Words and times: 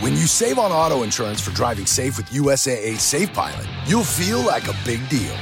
When 0.00 0.12
you 0.12 0.26
save 0.26 0.58
on 0.58 0.72
auto 0.72 1.02
insurance 1.02 1.40
for 1.40 1.50
driving 1.52 1.86
safe 1.86 2.16
with 2.16 2.26
USAA 2.30 2.98
Safe 2.98 3.32
Pilot, 3.32 3.66
you'll 3.86 4.04
feel 4.04 4.38
like 4.38 4.68
a 4.68 4.74
big 4.84 5.00
deal. 5.08 5.36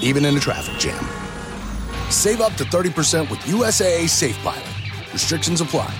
Even 0.00 0.24
in 0.24 0.36
a 0.36 0.40
traffic 0.40 0.78
jam. 0.78 1.04
Save 2.10 2.40
up 2.40 2.54
to 2.56 2.64
30% 2.64 3.30
with 3.30 3.40
USAA 3.40 4.08
Safe 4.08 4.38
Pilot. 4.42 4.68
Restrictions 5.12 5.60
apply. 5.60 5.90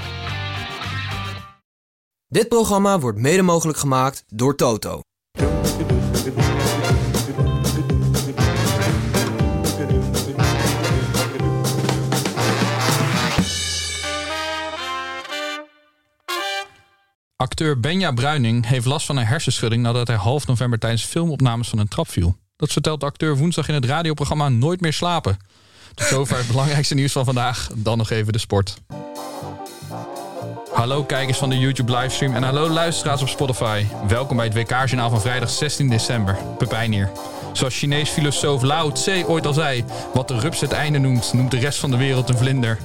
Dit 2.29 2.49
programma 2.49 2.99
wordt 2.99 3.19
mede 3.19 3.43
mogelijk 3.43 3.79
gemaakt 3.79 4.25
door 4.29 4.57
Toto. 4.57 5.01
Acteur 17.41 17.81
Benja 17.81 18.13
Bruining 18.13 18.67
heeft 18.67 18.87
last 18.87 19.07
van 19.07 19.17
een 19.17 19.27
hersenschudding 19.27 19.83
nadat 19.83 20.07
hij 20.07 20.17
half 20.17 20.47
november 20.47 20.79
tijdens 20.79 21.05
filmopnames 21.05 21.69
van 21.69 21.79
een 21.79 21.89
trap 21.89 22.09
viel. 22.09 22.37
Dat 22.57 22.73
vertelt 22.73 23.01
de 23.01 23.07
acteur 23.07 23.37
woensdag 23.37 23.69
in 23.69 23.75
het 23.75 23.85
radioprogramma 23.85 24.49
Nooit 24.49 24.81
meer 24.81 24.93
slapen. 24.93 25.39
Tot 25.95 26.07
zover 26.07 26.37
het 26.37 26.47
belangrijkste 26.55 26.95
nieuws 26.95 27.13
van 27.13 27.25
vandaag. 27.25 27.69
Dan 27.75 27.99
nog 27.99 28.11
even 28.11 28.33
de 28.33 28.39
sport. 28.39 28.77
Hallo 30.73 31.05
kijkers 31.05 31.39
van 31.39 31.51
de 31.51 31.59
YouTube 31.59 31.97
livestream 31.97 32.35
en 32.35 32.43
hallo 32.43 32.69
luisteraars 32.69 33.23
op 33.23 33.29
Spotify. 33.29 33.85
Welkom 34.09 34.37
bij 34.37 34.47
het 34.47 34.55
WK-journaal 34.55 35.11
van 35.11 35.21
vrijdag 35.21 35.51
16 35.51 35.89
december. 35.89 36.39
Pepijn 36.59 36.93
hier. 36.93 37.11
Zoals 37.53 37.79
Chinees 37.79 38.11
filosoof 38.11 38.63
Lao 38.63 38.93
Tse 38.93 39.25
ooit 39.27 39.47
al 39.47 39.53
zei: 39.53 39.85
Wat 40.15 40.29
de 40.29 40.39
rups 40.39 40.61
het 40.61 40.73
einde 40.73 40.99
noemt, 40.99 41.33
noemt 41.33 41.51
de 41.51 41.59
rest 41.59 41.79
van 41.79 41.91
de 41.91 41.97
wereld 41.97 42.29
een 42.29 42.37
vlinder. 42.37 42.79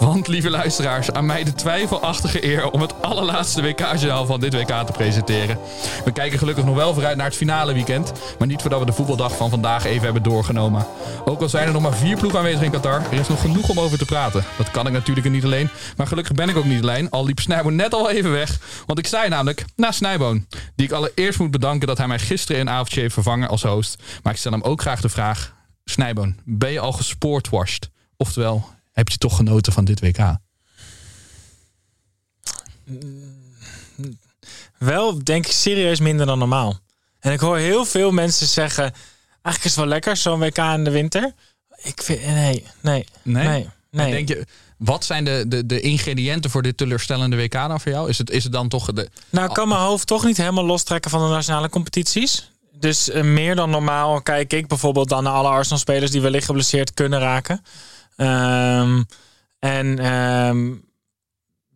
Want, 0.00 0.28
lieve 0.28 0.50
luisteraars, 0.50 1.12
aan 1.12 1.26
mij 1.26 1.44
de 1.44 1.54
twijfelachtige 1.54 2.44
eer 2.44 2.70
om 2.70 2.80
het 2.80 3.02
allerlaatste 3.02 3.62
WK-journaal 3.62 4.26
van 4.26 4.40
dit 4.40 4.54
WK 4.54 4.86
te 4.86 4.92
presenteren. 4.92 5.58
We 6.04 6.12
kijken 6.12 6.38
gelukkig 6.38 6.64
nog 6.64 6.76
wel 6.76 6.94
vooruit 6.94 7.16
naar 7.16 7.26
het 7.26 7.36
finale 7.36 7.72
weekend, 7.72 8.12
maar 8.38 8.48
niet 8.48 8.60
voordat 8.60 8.80
we 8.80 8.86
de 8.86 8.92
voetbaldag 8.92 9.36
van 9.36 9.50
vandaag 9.50 9.84
even 9.84 10.04
hebben 10.04 10.22
doorgenomen. 10.22 10.86
Ook 11.24 11.40
al 11.40 11.48
zijn 11.48 11.66
er 11.66 11.72
nog 11.72 11.82
maar 11.82 11.94
vier 11.94 12.16
ploegen 12.16 12.38
aanwezig 12.38 12.62
in 12.62 12.70
Qatar, 12.70 13.02
er 13.10 13.20
is 13.20 13.28
nog 13.28 13.40
genoeg 13.40 13.68
om 13.68 13.80
over 13.80 13.98
te 13.98 14.04
praten. 14.04 14.44
Dat 14.56 14.70
kan 14.70 14.86
ik 14.86 14.92
natuurlijk 14.92 15.30
niet 15.30 15.44
alleen, 15.44 15.70
maar 15.96 16.06
gelukkig 16.06 16.34
ben 16.34 16.48
ik 16.48 16.56
ook 16.56 16.64
niet 16.64 16.82
alleen, 16.82 17.10
al 17.10 17.24
liep 17.24 17.40
Snijboon 17.40 17.76
net 17.76 17.94
al 17.94 18.10
even 18.10 18.30
weg. 18.30 18.58
Want 18.86 18.98
ik 18.98 19.06
sta 19.06 19.28
namelijk 19.28 19.64
naast 19.76 19.98
Snijboon, 19.98 20.46
die 20.76 20.86
ik 20.86 20.92
allereerst 20.92 21.38
moet 21.38 21.50
bedanken 21.50 21.86
dat 21.86 21.98
hij 21.98 22.06
mij 22.06 22.18
gisteren 22.18 22.60
een 22.60 22.70
avondje 22.70 23.00
heeft 23.00 23.14
vervangen 23.14 23.48
als 23.48 23.62
host. 23.62 24.02
Maar 24.22 24.32
ik 24.32 24.38
stel 24.38 24.52
hem 24.52 24.62
ook 24.62 24.80
graag 24.80 25.00
de 25.00 25.08
vraag: 25.08 25.54
Snijboon, 25.84 26.36
ben 26.44 26.72
je 26.72 26.80
al 26.80 26.92
gespoortwashed? 26.92 27.90
Oftewel, 28.16 28.68
heb 28.92 29.08
je 29.08 29.18
toch 29.18 29.36
genoten 29.36 29.72
van 29.72 29.84
dit 29.84 30.00
WK? 30.00 30.36
Wel, 34.78 35.24
denk 35.24 35.46
ik 35.46 35.52
serieus 35.52 36.00
minder 36.00 36.26
dan 36.26 36.38
normaal. 36.38 36.78
En 37.20 37.32
ik 37.32 37.40
hoor 37.40 37.58
heel 37.58 37.84
veel 37.84 38.10
mensen 38.10 38.46
zeggen: 38.46 38.92
eigenlijk 39.30 39.64
is 39.64 39.70
het 39.70 39.74
wel 39.74 39.86
lekker, 39.86 40.16
zo'n 40.16 40.38
WK 40.38 40.58
in 40.58 40.84
de 40.84 40.90
winter. 40.90 41.32
Ik 41.82 42.02
vind, 42.02 42.26
nee, 42.26 42.66
nee, 42.80 43.06
Nee? 43.22 43.46
nee. 43.46 43.68
nee. 43.90 44.06
En 44.06 44.10
Denk 44.10 44.28
je, 44.28 44.46
wat 44.76 45.04
zijn 45.04 45.24
de, 45.24 45.44
de, 45.48 45.66
de 45.66 45.80
ingrediënten 45.80 46.50
voor 46.50 46.62
dit 46.62 46.76
teleurstellende 46.76 47.36
WK 47.36 47.52
dan 47.52 47.80
voor 47.80 47.92
jou? 47.92 48.08
Is 48.08 48.18
het, 48.18 48.30
is 48.30 48.44
het 48.44 48.52
dan 48.52 48.68
toch 48.68 48.92
de. 48.92 49.08
Nou, 49.30 49.48
ik 49.48 49.54
kan 49.54 49.68
mijn 49.68 49.80
hoofd 49.80 50.06
toch 50.06 50.24
niet 50.24 50.36
helemaal 50.36 50.64
lostrekken 50.64 51.10
van 51.10 51.22
de 51.22 51.28
nationale 51.28 51.68
competities. 51.68 52.50
Dus 52.84 53.10
eh, 53.10 53.22
meer 53.22 53.54
dan 53.54 53.70
normaal 53.70 54.22
kijk 54.22 54.52
ik 54.52 54.66
bijvoorbeeld 54.66 55.08
dan 55.08 55.22
naar 55.22 55.32
alle 55.32 55.48
Arsenal-spelers 55.48 56.10
die 56.10 56.20
wellicht 56.20 56.46
geblesseerd 56.46 56.94
kunnen 56.94 57.18
raken. 57.18 57.62
Ehm, 58.16 59.02
en 59.58 59.98
ehm, 59.98 60.72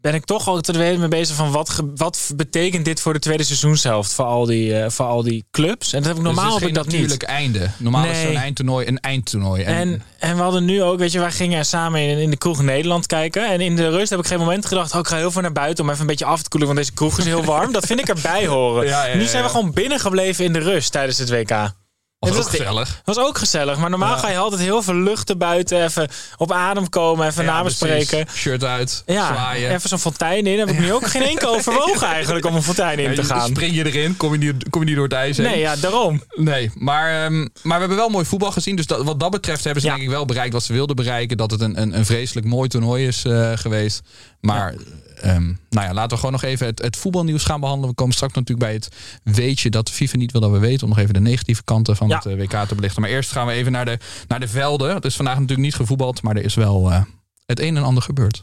ben 0.01 0.15
ik 0.15 0.25
toch 0.25 0.49
al 0.49 0.61
te 0.61 0.73
weten 0.73 1.01
mee 1.01 1.09
bezig 1.09 1.37
van 1.37 1.51
wat, 1.51 1.83
wat 1.97 2.31
betekent 2.37 2.85
dit 2.85 3.01
voor 3.01 3.13
de 3.13 3.19
tweede 3.19 3.43
seizoenshelft 3.45 4.13
voor 4.13 4.25
al 4.25 4.45
die, 4.47 4.79
eh, 4.79 4.91
voor 4.91 5.07
al 5.07 5.23
die 5.23 5.45
clubs. 5.51 5.93
En 5.93 5.99
dat 6.03 6.09
heb 6.09 6.17
ik 6.19 6.25
Dus 6.25 6.33
normaal 6.35 6.45
het 6.45 6.55
is 6.55 6.61
heb 6.61 6.69
ik 6.69 6.75
dat 6.75 6.85
natuurlijk 6.85 7.21
niet. 7.21 7.31
einde. 7.31 7.71
Normaal 7.77 8.05
is 8.05 8.21
zo'n 8.21 8.37
eindtoernooi 8.37 8.87
een 8.87 9.01
eindtoernooi. 9.01 9.63
En, 9.63 9.75
En, 9.75 10.03
en 10.19 10.37
we 10.37 10.43
hadden 10.43 10.65
nu 10.65 10.83
ook, 10.83 10.99
weet 10.99 11.13
je, 11.13 11.19
wij 11.19 11.31
gingen 11.31 11.65
samen 11.67 12.01
in, 12.01 12.19
in 12.19 12.31
de 12.31 12.37
kroeg 12.37 12.63
Nederland 12.63 13.07
kijken. 13.07 13.49
En 13.49 13.61
in 13.61 13.77
de 13.77 13.89
rust 13.89 14.11
heb 14.11 14.19
ik 14.19 14.27
geen 14.27 14.39
moment 14.39 14.67
gedacht, 14.67 14.93
oh, 14.95 14.99
ik 15.01 15.07
ga 15.07 15.17
heel 15.17 15.31
veel 15.31 15.43
naar 15.43 15.53
buiten 15.53 15.85
om 15.85 15.91
even 15.91 16.01
een 16.01 16.07
beetje 16.07 16.25
af 16.25 16.43
te 16.43 16.49
koelen, 16.49 16.69
want 16.69 16.81
deze 16.81 16.93
kroeg 16.93 17.19
is 17.19 17.25
heel 17.25 17.45
warm. 17.45 17.73
dat 17.73 17.87
vind 17.87 18.01
ik 18.01 18.09
erbij 18.09 18.47
horen. 18.47 18.87
Ja, 18.89 19.05
ja, 19.05 19.17
nu 19.17 19.25
zijn 19.25 19.45
we 19.45 19.51
gewoon 19.51 19.73
binnen 19.73 20.01
gebleven 20.01 20.45
in 20.45 20.53
de 20.53 20.59
rust 20.59 20.93
tijdens 20.93 21.19
het 21.19 21.31
WK. 21.31 21.71
Was 22.19 22.31
Het 22.31 22.39
ook 22.39 22.45
was- 22.45 22.57
gezellig. 22.61 23.01
was 23.05 23.19
ook 23.19 23.39
gezellig, 23.39 23.79
maar 23.79 23.91
normaal 23.91 24.15
Ja. 24.15 24.19
ga 24.19 24.31
je 24.31 24.37
altijd 24.39 24.61
heel 24.61 24.83
veel 24.83 24.95
luchten 24.95 25.39
buiten, 25.39 25.85
even 25.85 26.09
op 26.37 26.53
adem 26.53 26.89
komen, 26.89 27.27
even 27.27 27.45
Ja. 27.45 27.65
Shirt 28.35 28.65
uit, 28.65 29.03
Ja, 29.07 29.27
zwaaien. 29.27 29.71
even 29.75 29.89
zo'n 29.89 29.99
fontein 29.99 30.47
in. 30.47 30.59
Heb 30.59 30.69
ik 30.69 30.79
nu 30.79 30.93
ook 30.93 31.07
geen 31.07 31.23
enkel 31.23 31.55
overwogen 31.57 32.07
eigenlijk 32.07 32.47
om 32.47 32.55
een 32.55 32.63
fontein 32.63 32.99
in 32.99 33.15
te 33.15 33.25
gaan. 33.25 33.49
Spring 33.49 33.75
je 33.75 33.87
erin, 33.87 34.17
kom 34.17 34.33
je 34.33 34.39
niet, 34.39 34.69
kom 34.71 34.81
je 34.81 34.87
niet 34.87 34.97
door 34.97 35.05
het 35.05 35.13
ijs 35.15 35.37
heen. 35.37 35.47
Nee, 35.47 35.59
ja, 35.59 35.77
daarom. 35.77 36.23
Nee, 36.35 36.71
maar, 36.75 37.25
ehm, 37.25 37.39
maar 37.41 37.75
we 37.75 37.79
hebben 37.79 37.97
wel 37.97 38.09
mooi 38.09 38.25
voetbal 38.25 38.53
gezien. 38.53 38.77
Dus 38.77 38.87
dat, 38.87 39.03
wat 39.05 39.21
dat 39.21 39.31
betreft 39.31 39.65
hebben 39.65 39.83
ze 39.83 39.89
denk 39.89 40.03
ik 40.03 40.09
wel 40.09 40.25
bereikt 40.25 40.53
wat 40.53 40.63
ze 40.63 40.73
wilden 40.73 40.97
bereiken. 40.97 41.37
Dat 41.37 41.51
het 41.51 41.61
een, 41.61 41.81
een, 41.81 41.97
een 41.99 42.07
vreselijk 42.07 42.47
mooi 42.47 42.69
toernooi 42.69 43.07
is 43.07 43.25
eh, 43.25 43.53
geweest. 43.55 44.01
Maar 44.41 44.75
ehm, 45.21 45.47
nou 45.71 45.87
ja, 45.87 45.93
laten 45.93 46.11
we 46.11 46.17
gewoon 46.17 46.33
nog 46.33 46.43
even 46.43 46.67
het, 46.67 46.83
het 46.83 46.97
voetbalnieuws 46.97 47.45
gaan 47.45 47.61
behandelen. 47.61 47.91
We 47.91 47.95
komen 47.97 48.15
straks 48.15 48.35
natuurlijk 48.35 48.67
bij 48.69 48.75
het 48.75 48.89
weetje 49.37 49.71
dat 49.71 49.91
FIFA 49.91 50.17
niet 50.17 50.33
wil 50.33 50.41
dat 50.41 50.51
we 50.51 50.59
weten. 50.59 50.83
Om 50.83 50.89
nog 50.89 50.99
even 50.99 51.15
de 51.15 51.21
negatieve 51.21 51.65
kanten 51.65 51.97
van 51.97 52.09
Ja. 52.09 52.15
het 52.17 52.27
eh, 52.27 52.37
WK 52.37 52.69
te 52.69 52.75
belichten. 52.75 53.01
Maar 53.03 53.11
eerst 53.11 53.33
gaan 53.33 53.47
we 53.47 53.53
even 53.53 53.73
naar 53.73 53.85
de, 53.85 53.99
naar 54.29 54.41
de 54.41 54.49
velden. 54.49 54.95
Het 54.95 55.05
is 55.05 55.17
vandaag 55.17 55.35
natuurlijk 55.35 55.63
niet 55.63 55.75
gevoetbald. 55.75 56.23
Maar 56.23 56.37
er 56.37 56.45
is 56.45 56.55
wel 56.55 56.91
eh, 56.91 57.03
het 57.47 57.61
een 57.61 57.77
en 57.77 57.83
ander 57.83 58.03
gebeurd. 58.03 58.43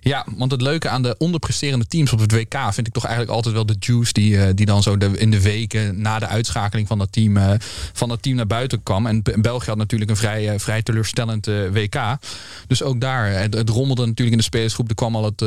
Ja, 0.00 0.26
want 0.36 0.50
het 0.50 0.60
leuke 0.62 0.88
aan 0.88 1.02
de 1.02 1.14
onderpresterende 1.18 1.86
teams 1.86 2.12
op 2.12 2.18
het 2.18 2.32
WK 2.32 2.56
vind 2.70 2.86
ik 2.86 2.92
toch 2.92 3.04
eigenlijk 3.04 3.34
altijd 3.34 3.54
wel 3.54 3.66
de 3.66 3.76
juice 3.78 4.12
die, 4.12 4.40
eh, 4.40 4.48
die 4.54 4.66
dan 4.66 4.82
zo 4.82 4.94
in 4.94 5.30
de 5.30 5.42
weken 5.42 6.00
na 6.00 6.18
de 6.18 6.26
uitschakeling 6.26 6.88
van 6.88 6.98
dat 6.98 7.12
team, 7.12 7.36
eh, 7.36 7.50
van 7.92 8.08
dat 8.08 8.22
team 8.22 8.36
naar 8.36 8.46
buiten 8.46 8.82
kwam. 8.82 9.06
En 9.06 9.22
Be- 9.22 9.40
België 9.40 9.68
had 9.68 9.76
natuurlijk 9.76 10.10
een 10.10 10.16
vrij, 10.16 10.48
eh, 10.48 10.58
vrij 10.58 10.82
teleurstellend 10.82 11.46
WK. 11.46 12.18
Dus 12.66 12.82
ook 12.82 13.00
daar, 13.00 13.32
het, 13.32 13.54
het 13.54 13.68
rommelde 13.68 14.02
natuurlijk 14.02 14.30
in 14.30 14.36
de 14.36 14.42
spelersgroep. 14.42 14.88
Er 14.88 14.94
kwam 14.94 15.16
al 15.16 15.24
het, 15.24 15.40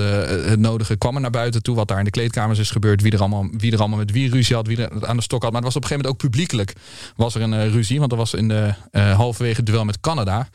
het 0.50 0.60
nodige 0.60 0.96
kwam 0.96 1.16
er 1.16 1.22
naar 1.22 1.30
buiten 1.32 1.64
toe. 1.64 1.76
Wat 1.76 1.88
daar 1.88 1.98
in 1.98 2.04
de 2.04 2.10
kleedkamers 2.10 2.60
is 2.60 2.72
gebeurd. 2.72 3.02
Wie 3.02 3.12
er 3.12 3.20
allemaal, 3.20 3.48
wie 3.58 3.72
er 3.72 3.80
allemaal 3.80 3.98
met 3.98 4.12
wie 4.12 4.30
ruzie 4.30 4.56
had, 4.56 4.68
wie 4.68 4.78
er 4.88 5.08
aan 5.08 5.18
de 5.18 5.24
stok 5.24 5.44
had. 5.44 5.52
Maar 5.52 5.62
het 5.62 5.74
was 5.74 5.84
op 5.84 5.84
een 5.84 5.88
gegeven 5.88 6.12
moment 6.12 6.24
ook 6.24 6.32
publiekelijk 6.32 6.74
was 7.16 7.36
er 7.36 7.42
een 7.42 7.72
ruzie. 7.72 8.00
Want 8.00 8.12
er 8.12 8.18
was 8.18 8.34
in 8.34 8.48
de 8.48 8.74
halverwege 8.92 9.56
het 9.56 9.66
duel 9.66 9.86
met 9.86 10.00
Canada 10.00 10.50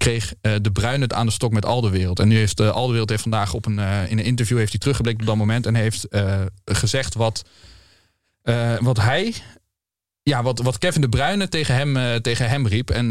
kreeg 0.00 0.34
eh, 0.40 0.52
de 0.62 0.72
Bruin 0.72 1.00
het 1.00 1.12
aan 1.12 1.26
de 1.26 1.32
stok 1.32 1.52
met 1.52 1.64
Aldewereld. 1.64 2.18
En 2.18 2.28
nu 2.28 2.36
heeft 2.36 2.60
uh, 2.60 2.70
Aldewereld 2.70 3.10
heeft 3.10 3.22
vandaag 3.22 3.54
op 3.54 3.66
een, 3.66 3.78
eh, 3.78 4.10
in 4.10 4.18
een 4.18 4.24
interview 4.24 4.58
heeft 4.58 4.70
hij 4.70 4.80
teruggeblikt 4.80 5.20
op 5.20 5.26
dat 5.26 5.36
moment 5.36 5.66
en 5.66 5.74
heeft 5.74 6.06
gezegd 6.64 7.14
wat, 7.14 7.44
wat 8.80 8.96
hij. 9.00 9.34
Ja, 10.22 10.42
wat, 10.42 10.58
wat 10.58 10.78
Kevin 10.78 11.00
de 11.00 11.08
Bruyne 11.08 11.48
tegen 11.48 11.74
hem, 11.74 12.22
tegen 12.22 12.48
hem 12.48 12.66
riep. 12.66 12.90
En 12.90 13.08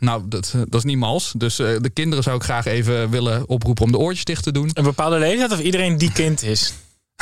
nou, 0.00 0.22
dat, 0.28 0.54
dat 0.54 0.74
is 0.74 0.84
niet 0.84 0.96
mals. 0.96 1.32
Dus 1.36 1.56
de 1.56 1.90
kinderen 1.92 2.24
zou 2.24 2.36
ik 2.36 2.42
graag 2.42 2.64
even 2.64 3.10
willen 3.10 3.48
oproepen 3.48 3.84
om 3.84 3.92
de 3.92 3.98
oortjes 3.98 4.24
dicht 4.24 4.42
te 4.42 4.52
doen. 4.52 4.70
Een 4.74 4.84
bepaalde 4.84 5.18
leeftijd 5.18 5.52
of 5.52 5.60
iedereen 5.60 5.98
die 5.98 6.12
kind 6.12 6.42
is? 6.42 6.72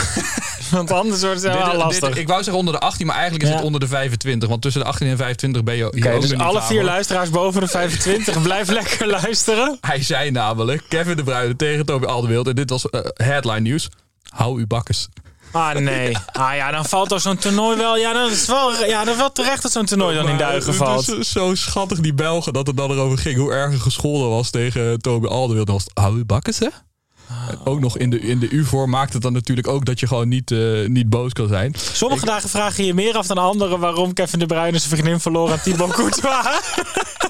Want 0.71 0.93
anders 0.93 1.21
wordt 1.23 1.43
het 1.43 1.53
wel 1.55 1.77
lastig. 1.77 2.09
dit- 2.09 2.19
ik 2.19 2.27
wou 2.29 2.43
zeggen 2.43 2.59
onder 2.59 2.75
de 2.75 2.81
18, 2.81 3.07
maar 3.07 3.15
eigenlijk 3.15 3.45
is 3.45 3.51
Ja. 3.51 3.57
het 3.57 3.65
onder 3.65 3.81
de 3.81 3.87
25. 3.89 4.49
Want 4.49 4.63
tussen 4.63 4.81
de 4.83 4.87
18 4.89 5.07
en 5.09 5.17
25 5.17 5.63
ben 5.65 5.75
je 5.77 5.89
hier 5.93 6.05
Oké, 6.07 6.15
ook 6.15 6.21
dus 6.21 6.37
alle 6.39 6.63
vier 6.63 6.85
luisteraars 6.85 7.31
boven 7.31 7.61
de 7.61 7.69
25, 7.69 8.43
blijf 8.43 8.69
lekker 8.69 9.07
luisteren. 9.07 9.79
Hij 9.81 10.03
zei 10.03 10.31
namelijk, 10.31 10.83
Kevin 10.89 11.17
de 11.17 11.23
Bruyne 11.23 11.57
tegen 11.57 11.87
Toby 11.87 12.05
Alderweireld. 12.07 12.49
En 12.49 12.55
dit 12.55 12.71
was 12.71 12.91
eh, 12.91 13.01
headline 13.15 13.61
nieuws. 13.61 13.89
Hou 14.29 14.59
uw 14.59 14.67
bakkes. 14.67 15.09
Ah 15.53 15.75
nee. 15.75 16.17
Ah 16.33 16.55
ja, 16.55 16.71
dan 16.71 16.85
valt 16.85 17.09
toch 17.09 17.21
zo'n 17.21 17.37
toernooi 17.37 17.77
wel. 17.77 17.97
Ja, 17.97 18.13
dat 18.13 18.31
is 18.31 18.47
wel, 18.47 18.85
ja, 18.87 19.07
is 19.09 19.17
wel 19.17 19.33
terecht 19.33 19.63
dat 19.63 19.73
zo'n 19.73 19.85
toernooi 19.87 20.17
dan 20.17 20.29
in 20.29 20.39
duigen 20.39 20.69
het 20.69 20.77
valt. 20.77 21.09
is 21.19 21.31
zo 21.31 21.55
schattig, 21.55 22.01
die 22.01 22.15
Belgen, 22.15 22.53
dat 22.53 22.67
het 22.67 22.77
dan 22.77 22.91
erover 22.91 23.19
ging. 23.19 23.37
Hoe 23.39 23.53
erg 23.53 23.73
er 23.73 23.81
gescholden 23.81 24.29
was 24.29 24.51
tegen 24.51 24.99
Toby 24.99 25.27
Alderweireld. 25.27 25.67
Dan 25.67 25.75
was 25.77 25.85
het, 25.85 25.99
hou 25.99 26.17
uw 26.17 26.25
bakkes, 26.27 26.59
hè? 26.59 26.69
Ook 27.65 27.81
nog 27.81 27.99
in 27.99 28.11
de, 28.11 28.21
in 28.21 28.39
de 28.39 28.49
U-vorm 28.49 28.91
maakt 28.91 29.13
het 29.13 29.23
dan 29.23 29.33
natuurlijk 29.33 29.69
ook 29.69 29.85
dat 29.85 30.01
je 30.01 30.07
gewoon 30.07 30.29
niet, 30.29 30.51
eh, 30.51 30.87
niet 30.87 31.09
boos 31.09 31.33
kan 31.33 31.49
zijn. 31.49 31.75
Sommige 31.93 32.25
dagen 32.25 32.49
vragen 32.49 32.85
je 32.85 32.95
meer 32.95 33.17
af 33.17 33.27
dan 33.27 33.39
andere 33.39 33.79
waarom 33.79 34.13
Kevin 34.13 34.39
de 34.39 34.47
Bruyne 34.47 34.79
zijn 34.79 34.91
vriendin 34.91 35.21
verloor 35.21 35.51
aan 35.51 35.61
Thibaut 35.61 35.93
Courtois. 35.93 36.47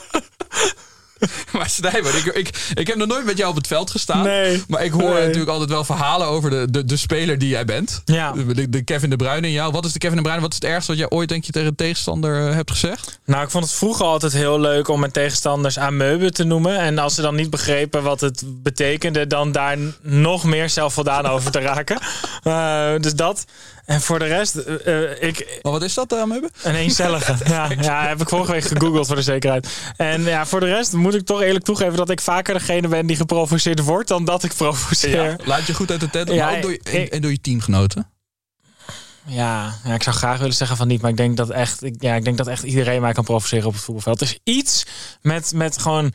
Maar 1.58 2.16
ik, 2.16 2.24
ik, 2.24 2.70
ik 2.74 2.86
heb 2.86 2.96
nog 2.96 3.08
nooit 3.08 3.24
met 3.24 3.36
jou 3.36 3.50
op 3.50 3.56
het 3.56 3.66
veld 3.66 3.90
gestaan. 3.90 4.22
Nee. 4.22 4.62
Maar 4.68 4.84
ik 4.84 4.92
hoor 4.92 5.02
Nee. 5.10 5.24
natuurlijk 5.24 5.50
altijd 5.50 5.70
wel 5.70 5.84
verhalen 5.84 6.26
over 6.26 6.50
de, 6.50 6.66
de, 6.70 6.84
de 6.84 6.96
speler 6.96 7.38
die 7.38 7.48
jij 7.48 7.64
bent. 7.64 8.02
Ja. 8.04 8.32
De, 8.32 8.68
de 8.68 8.82
Kevin 8.82 9.10
de 9.10 9.16
Bruyne 9.16 9.46
in 9.46 9.52
jou. 9.52 9.72
Wat 9.72 9.84
is 9.84 9.92
de 9.92 9.98
Kevin 9.98 10.16
de 10.16 10.22
Bruyne? 10.22 10.40
Wat 10.42 10.50
is 10.52 10.58
het 10.60 10.70
ergste 10.70 10.90
wat 10.90 11.00
jij 11.00 11.10
ooit 11.10 11.28
denk 11.28 11.44
je 11.44 11.52
tegen 11.52 11.68
een 11.68 11.74
tegenstander 11.74 12.48
eh, 12.48 12.54
hebt 12.54 12.70
gezegd? 12.70 13.18
Nou, 13.24 13.44
ik 13.44 13.50
vond 13.50 13.64
het 13.64 13.72
vroeger 13.72 14.06
altijd 14.06 14.32
heel 14.32 14.60
leuk 14.60 14.88
om 14.88 15.00
mijn 15.00 15.12
tegenstanders 15.12 15.78
ameuben 15.78 16.32
te 16.34 16.44
noemen. 16.44 16.78
En 16.78 16.98
als 16.98 17.14
ze 17.14 17.22
dan 17.22 17.34
niet 17.34 17.50
begrepen 17.50 18.02
wat 18.02 18.20
het 18.20 18.42
betekende, 18.46 19.26
dan 19.26 19.52
daar 19.52 19.76
nog 20.02 20.44
meer 20.44 20.70
zelfvoldaan 20.70 21.26
over 21.26 21.50
te 21.50 21.58
raken. 21.60 21.98
Eh, 22.48 23.00
dus 23.00 23.14
dat. 23.14 23.44
En 23.84 24.00
voor 24.00 24.18
de 24.18 24.24
rest, 24.24 24.56
eh, 24.56 25.12
eh, 25.12 25.22
ik, 25.22 25.58
Maar 25.62 25.72
wat 25.72 25.82
is 25.82 25.94
dat, 25.94 26.12
uh, 26.12 26.18
hebben? 26.18 26.50
een 26.62 26.74
eencellige. 26.74 27.36
ja, 27.48 27.68
ja, 27.80 28.06
heb 28.06 28.20
ik 28.20 28.28
vorige 28.28 28.52
week 28.52 28.64
gegoogeld 28.64 29.06
voor 29.06 29.16
de 29.16 29.22
zekerheid. 29.22 29.68
En 29.96 30.22
ja, 30.22 30.46
voor 30.46 30.60
de 30.60 30.66
rest 30.66 30.92
moet 30.92 31.14
ik 31.14 31.26
toch 31.26 31.40
eerlijk 31.42 31.64
toegeven 31.64 31.96
dat 31.96 32.10
ik 32.10 32.20
vaker 32.20 32.54
degene 32.54 32.88
ben 32.88 33.06
die 33.06 33.16
geprovoceerd 33.16 33.80
wordt 33.80 34.08
dan 34.08 34.24
dat 34.24 34.42
ik 34.42 34.54
provoceer. 34.54 35.40
Laat 35.44 35.66
je 35.66 35.74
goed 35.74 35.90
uit 35.90 36.00
de 36.00 36.10
tent. 36.10 36.30
Ja, 36.30 36.60
door 36.60 36.70
je, 36.70 37.08
en, 37.10 37.20
door 37.20 37.30
je 37.30 37.40
teamgenoten. 37.40 38.10
Ja, 39.24 39.74
ja, 39.84 39.94
ik 39.94 40.02
zou 40.02 40.16
graag 40.16 40.38
willen 40.38 40.54
zeggen 40.54 40.76
van 40.76 40.88
niet, 40.88 41.00
maar 41.00 41.10
ik 41.10 41.16
denk 41.16 41.36
dat 41.36 41.50
echt, 41.50 41.82
ik, 41.82 41.94
ja, 41.98 42.14
ik 42.14 42.24
denk 42.24 42.36
dat 42.36 42.46
echt 42.46 42.62
iedereen 42.62 43.00
mij 43.00 43.12
kan 43.12 43.24
provoceren 43.24 43.66
op 43.66 43.72
het 43.72 43.82
voetbalveld. 43.82 44.20
Er 44.20 44.26
is 44.26 44.54
iets 44.54 44.86
met, 45.22 45.52
met 45.54 45.78
gewoon. 45.78 46.12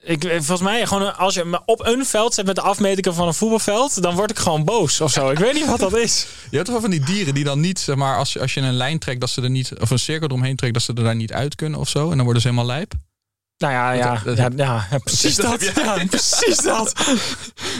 Ik, 0.00 0.22
volgens 0.22 0.60
mij, 0.60 0.86
gewoon 0.86 1.16
als 1.16 1.34
je 1.34 1.60
op 1.66 1.86
een 1.86 2.06
veld 2.06 2.34
zet 2.34 2.46
met 2.46 2.54
de 2.54 2.60
afmetingen 2.60 3.14
van 3.14 3.26
een 3.26 3.34
voetbalveld, 3.34 4.02
dan 4.02 4.14
word 4.14 4.30
ik 4.30 4.38
gewoon 4.38 4.64
boos 4.64 5.00
of 5.00 5.12
zo. 5.12 5.30
Ik 5.30 5.38
weet 5.38 5.54
niet 5.54 5.66
wat 5.66 5.78
dat 5.78 5.96
is. 5.96 6.26
Je 6.50 6.56
hebt 6.56 6.64
toch 6.64 6.80
wel 6.80 6.90
van 6.90 6.90
die 6.90 7.14
dieren 7.14 7.34
die 7.34 7.44
dan 7.44 7.60
niet, 7.60 7.78
zeg 7.78 7.96
maar, 7.96 8.16
als 8.16 8.32
je, 8.32 8.40
als 8.40 8.54
je 8.54 8.60
een 8.60 8.72
lijn 8.72 8.98
trekt, 8.98 9.20
dat 9.20 9.30
ze 9.30 9.42
er 9.42 9.50
niet, 9.50 9.72
of 9.80 9.90
een 9.90 9.98
cirkel 9.98 10.28
eromheen 10.28 10.56
trekt, 10.56 10.74
dat 10.74 10.82
ze 10.82 10.92
er 10.94 11.04
daar 11.04 11.16
niet 11.16 11.32
uit 11.32 11.54
kunnen 11.54 11.80
of 11.80 11.88
zo. 11.88 12.10
En 12.10 12.16
dan 12.16 12.24
worden 12.24 12.42
ze 12.42 12.48
helemaal 12.48 12.70
lijp. 12.70 12.94
Nou 13.58 13.72
ja, 13.72 13.92
ja, 13.92 14.20
Dat- 14.24 14.36
ja, 14.36 14.48
ja, 14.56 14.86
ja, 14.90 14.98
precies 14.98 15.36
dat 15.36 15.60
dat. 15.60 15.72
Ja, 15.84 16.04
precies 16.10 16.56
dat. 16.56 16.92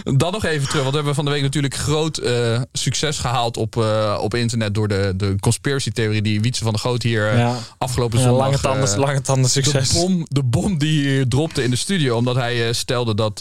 Dan 0.05 0.33
nog 0.33 0.45
even 0.45 0.67
terug, 0.69 0.81
want 0.83 0.91
we 0.91 0.97
hebben 0.97 1.15
van 1.15 1.25
de 1.25 1.31
week 1.31 1.43
natuurlijk 1.43 1.75
groot 1.75 2.19
eh, 2.19 2.61
succes 2.73 3.19
gehaald 3.19 3.57
op, 3.57 3.77
eh, 3.77 4.19
op 4.23 4.35
internet 4.35 4.75
door 4.75 4.89
de, 4.89 5.13
de 5.17 5.35
conspiracy 5.41 5.91
theorie 5.91 6.23
die 6.23 6.41
Wietse 6.41 6.65
van 6.65 6.73
de 6.73 6.79
Goot 6.79 7.03
hier 7.03 7.29
eh, 7.33 7.55
afgelopen 7.79 8.19
zondag... 8.19 8.39
lange 8.39 8.59
tanden, 8.59 8.99
lange 8.99 9.21
tanden 9.21 9.45
de 9.45 9.51
succes. 9.51 9.93
bom, 9.93 10.27
de 10.29 10.43
bom 10.43 10.79
die 10.79 11.01
hier 11.09 11.29
dropte 11.29 11.63
in 11.63 11.71
de 11.71 11.77
studio. 11.77 12.17
Omdat 12.17 12.35
hij 12.37 12.73
stelde 12.73 13.15
dat, 13.15 13.39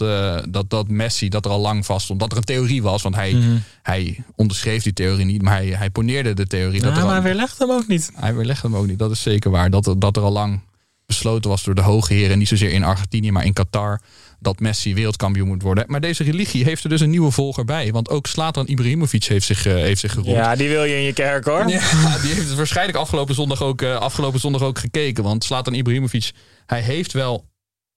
dat, 0.48 0.64
dat 0.70 0.88
Messi 0.88 1.28
dat 1.28 1.44
er 1.44 1.50
al 1.50 1.60
lang 1.60 1.86
vast 1.86 2.04
stond. 2.04 2.20
Dat 2.20 2.30
er 2.32 2.36
een 2.38 2.44
theorie 2.44 2.82
was. 2.82 3.02
Want 3.02 3.14
hij, 3.14 3.32
Mhm. 3.32 3.56
hij 3.82 4.24
onderschreef 4.36 4.82
die 4.82 4.92
theorie 4.92 5.24
niet. 5.24 5.42
Maar 5.42 5.54
hij, 5.56 5.66
hij 5.66 5.90
poneerde 5.90 6.34
de 6.34 6.46
theorie. 6.46 6.80
dat 6.80 6.90
Ja, 6.90 6.96
er 6.96 7.00
al, 7.02 7.06
maar 7.06 7.14
hij 7.14 7.24
weerlegt 7.24 7.58
hem 7.58 7.70
ook 7.70 7.86
niet. 7.86 8.10
hij 8.14 8.34
weerlegde 8.34 8.66
hem 8.68 8.76
ook 8.76 8.86
niet. 8.86 8.98
Dat 8.98 9.10
is 9.10 9.22
zeker 9.22 9.50
waar. 9.50 9.70
Dat, 9.70 9.94
dat 9.98 10.16
er 10.16 10.22
al 10.22 10.32
lang 10.32 10.60
besloten 11.08 11.50
was 11.50 11.64
door 11.64 11.74
de 11.74 11.82
hoge 11.82 12.14
heren. 12.14 12.38
Niet 12.38 12.48
zozeer 12.48 12.70
in 12.70 12.84
Argentinië, 12.84 13.32
maar 13.32 13.44
in 13.44 13.52
Qatar. 13.52 14.00
Dat 14.40 14.60
Messi 14.60 14.94
wereldkampioen 14.94 15.48
moet 15.48 15.62
worden. 15.62 15.84
Maar 15.86 16.00
deze 16.00 16.24
religie 16.24 16.64
heeft 16.64 16.84
er 16.84 16.88
dus 16.88 17.00
een 17.00 17.10
nieuwe 17.10 17.30
volger 17.30 17.64
bij. 17.64 17.92
Want 17.92 18.10
ook 18.10 18.26
Slatan 18.26 18.66
Ibrahimovic 18.66 19.24
heeft 19.24 19.46
zich, 19.46 19.66
eh, 19.66 19.74
heeft 19.74 20.00
zich 20.00 20.12
geroemd. 20.12 20.36
Ja, 20.36 20.56
die 20.56 20.68
wil 20.68 20.84
je 20.84 20.94
in 20.96 21.02
je 21.02 21.12
kerk 21.12 21.44
hoor. 21.44 21.68
Ja, 21.68 21.80
die 22.22 22.32
heeft 22.32 22.48
het 22.48 22.56
waarschijnlijk 22.56 22.98
afgelopen 22.98 23.34
zondag 23.34 23.62
ook, 23.62 23.82
eh, 23.82 23.96
afgelopen 23.96 24.40
zondag 24.40 24.62
ook 24.62 24.78
gekeken. 24.78 25.24
Want 25.24 25.44
Slatan 25.44 25.74
Ibrahimovic, 25.74 26.30
hij 26.66 26.80
heeft 26.80 27.12
wel 27.12 27.44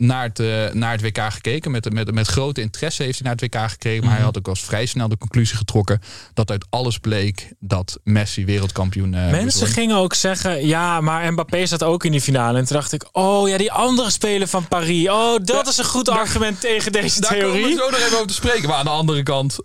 naar 0.01 0.23
het, 0.23 0.39
eh, 0.39 0.71
naar 0.73 0.91
het 0.91 1.01
WK 1.01 1.19
gekeken. 1.31 1.71
Met, 1.71 1.93
met, 1.93 2.11
met 2.13 2.27
grote 2.27 2.61
interesse 2.61 3.03
heeft 3.03 3.19
hij 3.19 3.27
naar 3.27 3.37
het 3.41 3.53
WK 3.55 3.69
gekeken. 3.69 3.99
Maar 3.99 4.05
Mhm. 4.07 4.15
hij 4.15 4.23
had 4.25 4.37
ook 4.37 4.47
al 4.47 4.55
vrij 4.55 4.85
snel 4.85 5.07
de 5.07 5.17
conclusie 5.17 5.57
getrokken... 5.57 6.01
dat 6.33 6.51
uit 6.51 6.65
alles 6.69 6.97
bleek 6.97 7.53
dat 7.59 7.99
Messi 8.03 8.45
wereldkampioen 8.45 9.09
moest 9.09 9.31
Mensen 9.31 9.67
gingen 9.67 9.95
ook 9.95 10.13
zeggen, 10.13 10.67
ja, 10.67 11.01
maar 11.01 11.31
Mbappé 11.31 11.65
zat 11.65 11.83
ook 11.83 12.05
in 12.05 12.11
die 12.11 12.21
finale. 12.21 12.57
En 12.57 12.65
toen 12.65 12.75
dacht 12.77 12.93
ik, 12.93 13.09
oh 13.11 13.49
ja, 13.49 13.57
die 13.57 13.71
andere 13.71 14.09
speler 14.09 14.47
van 14.47 14.67
Paris. 14.67 15.09
Oh, 15.09 15.35
dat 15.43 15.67
is 15.67 15.77
een 15.77 15.85
goed 15.85 16.09
argument 16.09 16.59
tegen 16.61 16.91
deze 16.91 17.21
Daar 17.21 17.31
komen 17.31 17.45
we 17.51 17.53
theorie. 17.57 17.77
zo 17.77 17.89
nog 17.89 17.99
even 17.99 18.13
over 18.13 18.27
te 18.27 18.33
spreken. 18.33 18.67
Maar 18.69 18.77
aan 18.77 18.85
de 18.85 18.89
andere 18.91 19.23
kant... 19.23 19.57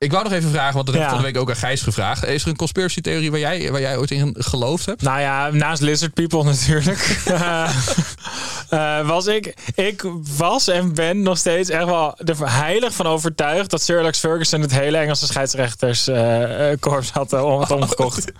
Ik 0.00 0.10
wou 0.12 0.24
nog 0.24 0.32
even 0.32 0.50
vragen, 0.50 0.74
want 0.74 0.86
dat 0.86 0.94
heb 0.94 1.04
ik 1.04 1.10
Ja. 1.10 1.14
van 1.16 1.24
de 1.24 1.32
week 1.32 1.42
ook 1.42 1.48
aan 1.50 1.56
Gijs 1.56 1.82
gevraagd. 1.82 2.24
Is 2.26 2.42
er 2.42 2.48
een 2.48 2.56
conspiracy 2.56 3.00
theorie 3.00 3.30
waar 3.30 3.40
jij, 3.40 3.70
waar 3.70 3.80
jij 3.80 3.96
ooit 3.96 4.10
in 4.10 4.34
geloofd 4.38 4.86
hebt? 4.86 5.02
Nou 5.02 5.20
ja, 5.20 5.50
naast 5.50 5.82
Lizard 5.82 6.14
People 6.14 6.44
natuurlijk. 6.52 7.20
Eh, 7.24 7.70
eh, 9.00 9.08
was 9.08 9.26
ik, 9.26 9.54
ik 9.74 10.04
was 10.36 10.68
en 10.68 10.94
ben 10.94 11.22
nog 11.22 11.38
steeds 11.38 11.70
echt 11.70 11.84
wel 11.84 12.14
er 12.24 12.36
heilig 12.52 12.92
van 12.94 13.06
overtuigd 13.06 13.70
dat 13.70 13.82
Sir 13.82 13.98
Alex 13.98 14.18
Ferguson 14.18 14.60
het 14.60 14.72
hele 14.72 14.96
Engelse 14.98 15.26
scheidsrechterskorps 15.26 17.10
had 17.10 17.32
eh, 17.32 17.44
om 17.44 17.60
het 17.60 17.70
omgekocht. 17.70 18.32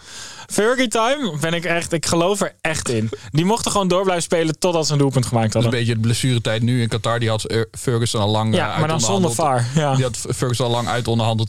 Fergie 0.51 0.89
time 0.89 1.37
ben 1.41 1.55
ik 1.55 1.65
echt, 1.65 1.93
ik 1.93 2.07
geloof 2.07 2.41
er 2.41 2.55
echt 2.61 2.89
in. 2.89 3.11
Die 3.31 3.45
mochten 3.45 3.71
gewoon 3.71 3.89
door 3.89 4.03
blijven 4.03 4.23
spelen 4.23 4.59
totdat 4.59 4.87
ze 4.87 4.93
een 4.93 4.99
doelpunt 4.99 5.27
gemaakt 5.27 5.53
Dat 5.53 5.57
is 5.57 5.63
hadden. 5.63 5.81
een 5.81 5.87
beetje 5.87 6.01
de 6.03 6.07
blessuretijd 6.09 6.63
nu 6.63 6.83
in 6.83 6.89
Qatar. 6.89 7.19
Die 7.19 7.29
had 7.29 7.45
eh, 7.45 7.61
Ferguson 7.79 8.21
al 8.21 8.29
lang 8.29 8.55
Ja, 8.55 8.73
eh, 8.73 8.79
maar 8.79 8.89
dan 8.89 9.01
zonder. 9.01 9.35
VAR. 9.35 9.65
Ja. 9.75 9.95
Die 9.95 10.05
had 10.05 10.19
Ferguson 10.37 10.67
al 10.67 10.73
lang 10.73 10.89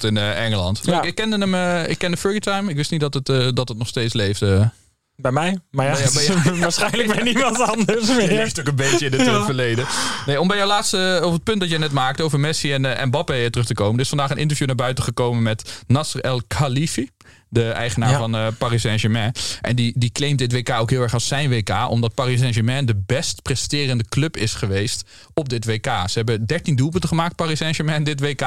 in 0.04 0.18
eh, 0.18 0.44
Engeland. 0.46 0.80
Ja. 0.84 0.98
Ik, 1.02 1.04
ik 1.08 1.16
kende 1.16 1.38
hem, 1.38 1.56
eh, 1.56 1.90
ik 1.90 1.98
kende 1.98 2.18
Fergie 2.18 2.42
Time. 2.42 2.70
Ik 2.70 2.76
wist 2.76 2.92
niet 2.92 3.00
dat 3.02 3.14
het, 3.14 3.30
eh, 3.30 3.48
dat 3.54 3.68
het 3.70 3.78
nog 3.78 3.88
steeds 3.88 4.14
leefde. 4.14 4.72
Bij 5.16 5.32
mij? 5.32 5.58
Maar 5.72 5.86
ja, 5.86 5.92
Bij 6.14 6.24
jou- 6.26 6.42
bij 6.44 6.56
waarschijnlijk 6.70 7.14
bij 7.14 7.24
niemand 7.24 7.60
anders 7.60 8.08
Je 8.08 8.14
meer. 8.14 8.28
leeft 8.28 8.60
ook 8.60 8.68
een 8.68 8.76
beetje 8.76 9.06
in 9.10 9.20
het 9.20 9.46
verleden. 9.46 9.86
Nee, 10.26 10.40
om 10.42 10.48
bij 10.48 10.58
jouw 10.58 10.68
laatste, 10.68 11.20
over 11.22 11.34
het 11.34 11.44
punt 11.44 11.60
dat 11.60 11.70
je 11.70 11.78
net 11.78 11.92
maakte 11.92 12.24
over 12.24 12.40
Messi 12.40 12.74
en 12.74 12.86
eh, 12.98 13.06
Mbappé 13.06 13.50
terug 13.50 13.68
te 13.68 13.74
komen. 13.74 13.96
Er 13.96 14.00
is 14.02 14.10
vandaag 14.10 14.30
een 14.30 14.38
interview 14.38 14.68
naar 14.68 14.76
buiten 14.76 15.04
gekomen 15.04 15.44
met 15.44 15.84
Nasser 15.88 16.22
El 16.22 16.42
Khalifi. 16.48 17.10
De 17.54 17.70
eigenaar 17.70 18.10
Ja. 18.10 18.18
van 18.18 18.36
eh, 18.36 18.48
Paris 18.58 18.82
Saint-Germain. 18.82 19.32
En 19.62 19.76
die, 19.76 19.94
die 19.96 20.12
claimt 20.12 20.38
dit 20.38 20.52
WK 20.52 20.70
ook 20.70 20.90
heel 20.90 21.02
erg 21.02 21.14
als 21.14 21.28
zijn 21.28 21.50
WK. 21.50 21.90
Omdat 21.90 22.14
Paris 22.14 22.40
Saint-Germain 22.40 22.86
de 22.86 22.96
best 23.06 23.42
presterende 23.42 24.04
club 24.10 24.38
is 24.38 24.54
geweest 24.54 25.10
op 25.34 25.50
dit 25.50 25.66
WK. 25.66 25.86
Ze 25.86 26.12
hebben 26.14 26.46
13 26.46 26.76
doelpunten 26.76 27.10
gemaakt, 27.10 27.36
Paris 27.36 27.58
Saint-Germain, 27.58 28.04
dit 28.04 28.20
WK. 28.20 28.40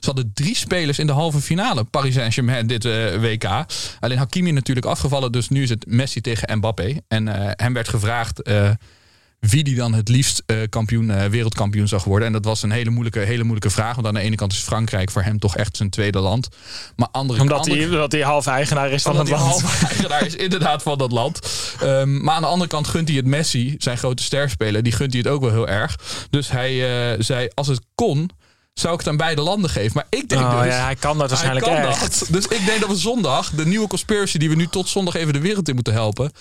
Ze 0.00 0.06
hadden 0.06 0.30
drie 0.34 0.56
spelers 0.56 0.98
in 0.98 1.06
de 1.06 1.12
halve 1.12 1.40
finale, 1.40 1.84
Paris 1.84 2.14
Saint-Germain, 2.14 2.66
dit 2.66 2.84
eh, 2.84 3.20
WK. 3.20 3.64
Alleen 4.00 4.18
Hakimi 4.18 4.50
natuurlijk 4.50 4.86
afgevallen, 4.86 5.32
dus 5.32 5.48
nu 5.48 5.62
is 5.62 5.70
het 5.70 5.86
Messi 5.86 6.20
tegen 6.20 6.56
Mbappé. 6.56 6.94
En 7.08 7.28
eh, 7.28 7.50
hem 7.52 7.72
werd 7.72 7.88
gevraagd... 7.88 8.42
wie 9.48 9.64
die 9.64 9.74
dan 9.74 9.92
het 9.94 10.08
liefst 10.08 10.42
eh, 10.46 10.56
kampioen, 10.68 11.10
eh, 11.10 11.24
wereldkampioen 11.26 11.88
zag 11.88 12.04
worden. 12.04 12.26
En 12.26 12.32
dat 12.32 12.44
was 12.44 12.62
een 12.62 12.70
hele 12.70 12.90
moeilijke, 12.90 13.18
hele 13.18 13.42
moeilijke 13.42 13.70
vraag. 13.70 13.94
Want 13.94 14.06
aan 14.06 14.14
de 14.14 14.20
ene 14.20 14.36
kant 14.36 14.52
is 14.52 14.58
Frankrijk 14.58 15.10
voor 15.10 15.22
hem 15.22 15.38
toch 15.38 15.56
echt 15.56 15.76
zijn 15.76 15.90
tweede 15.90 16.18
land. 16.18 16.48
Maar 16.96 17.08
andere 17.12 17.40
Omdat 17.40 17.58
andere- 17.58 17.76
hij, 17.80 17.88
omdat 17.88 18.12
hij 18.12 18.20
half 18.20 18.46
eigenaar 18.46 18.90
is 18.90 19.02
van 19.02 19.18
het 19.18 19.28
land. 19.28 19.42
halve 19.42 19.86
eigenaar 19.86 20.26
is 20.26 20.36
inderdaad 20.36 20.82
van 20.82 20.98
dat 20.98 21.12
land. 21.12 21.38
Ehm, 21.80 22.22
maar 22.22 22.34
aan 22.34 22.42
de 22.42 22.48
andere 22.48 22.70
kant 22.70 22.86
gunt 22.88 23.08
hij 23.08 23.16
het 23.16 23.26
Messi, 23.26 23.74
zijn 23.78 23.98
grote 23.98 24.22
sterspeler, 24.22 24.82
die 24.82 24.92
gunt 24.92 25.12
hij 25.12 25.22
het 25.24 25.30
ook 25.32 25.40
wel 25.40 25.50
heel 25.50 25.68
erg. 25.68 25.98
Dus 26.30 26.50
hij 26.50 26.72
eh, 27.12 27.20
zei, 27.22 27.48
als 27.54 27.66
het 27.66 27.80
kon, 27.94 28.30
zou 28.74 28.92
ik 28.92 28.98
het 29.00 29.08
aan 29.08 29.16
beide 29.16 29.40
landen 29.42 29.70
geven. 29.70 29.92
Maar 29.94 30.06
ik 30.10 30.28
denk 30.28 30.42
Oh, 30.42 30.62
dus... 30.62 30.72
ja, 30.72 30.84
hij 30.84 30.96
kan 30.96 31.18
dat 31.18 31.28
waarschijnlijk 31.28 31.66
kan 31.66 31.76
echt. 31.76 32.00
dat. 32.18 32.28
Dus 32.30 32.46
ik 32.46 32.66
denk 32.66 32.80
dat 32.80 32.88
we 32.88 32.96
zondag, 32.96 33.50
de 33.50 33.66
nieuwe 33.66 33.86
conspiracy 33.86 34.38
die 34.38 34.48
we 34.48 34.54
nu 34.54 34.66
tot 34.66 34.88
zondag 34.88 35.14
even 35.14 35.32
de 35.32 35.40
wereld 35.40 35.68
in 35.68 35.74
moeten 35.74 35.92
helpen... 35.92 36.32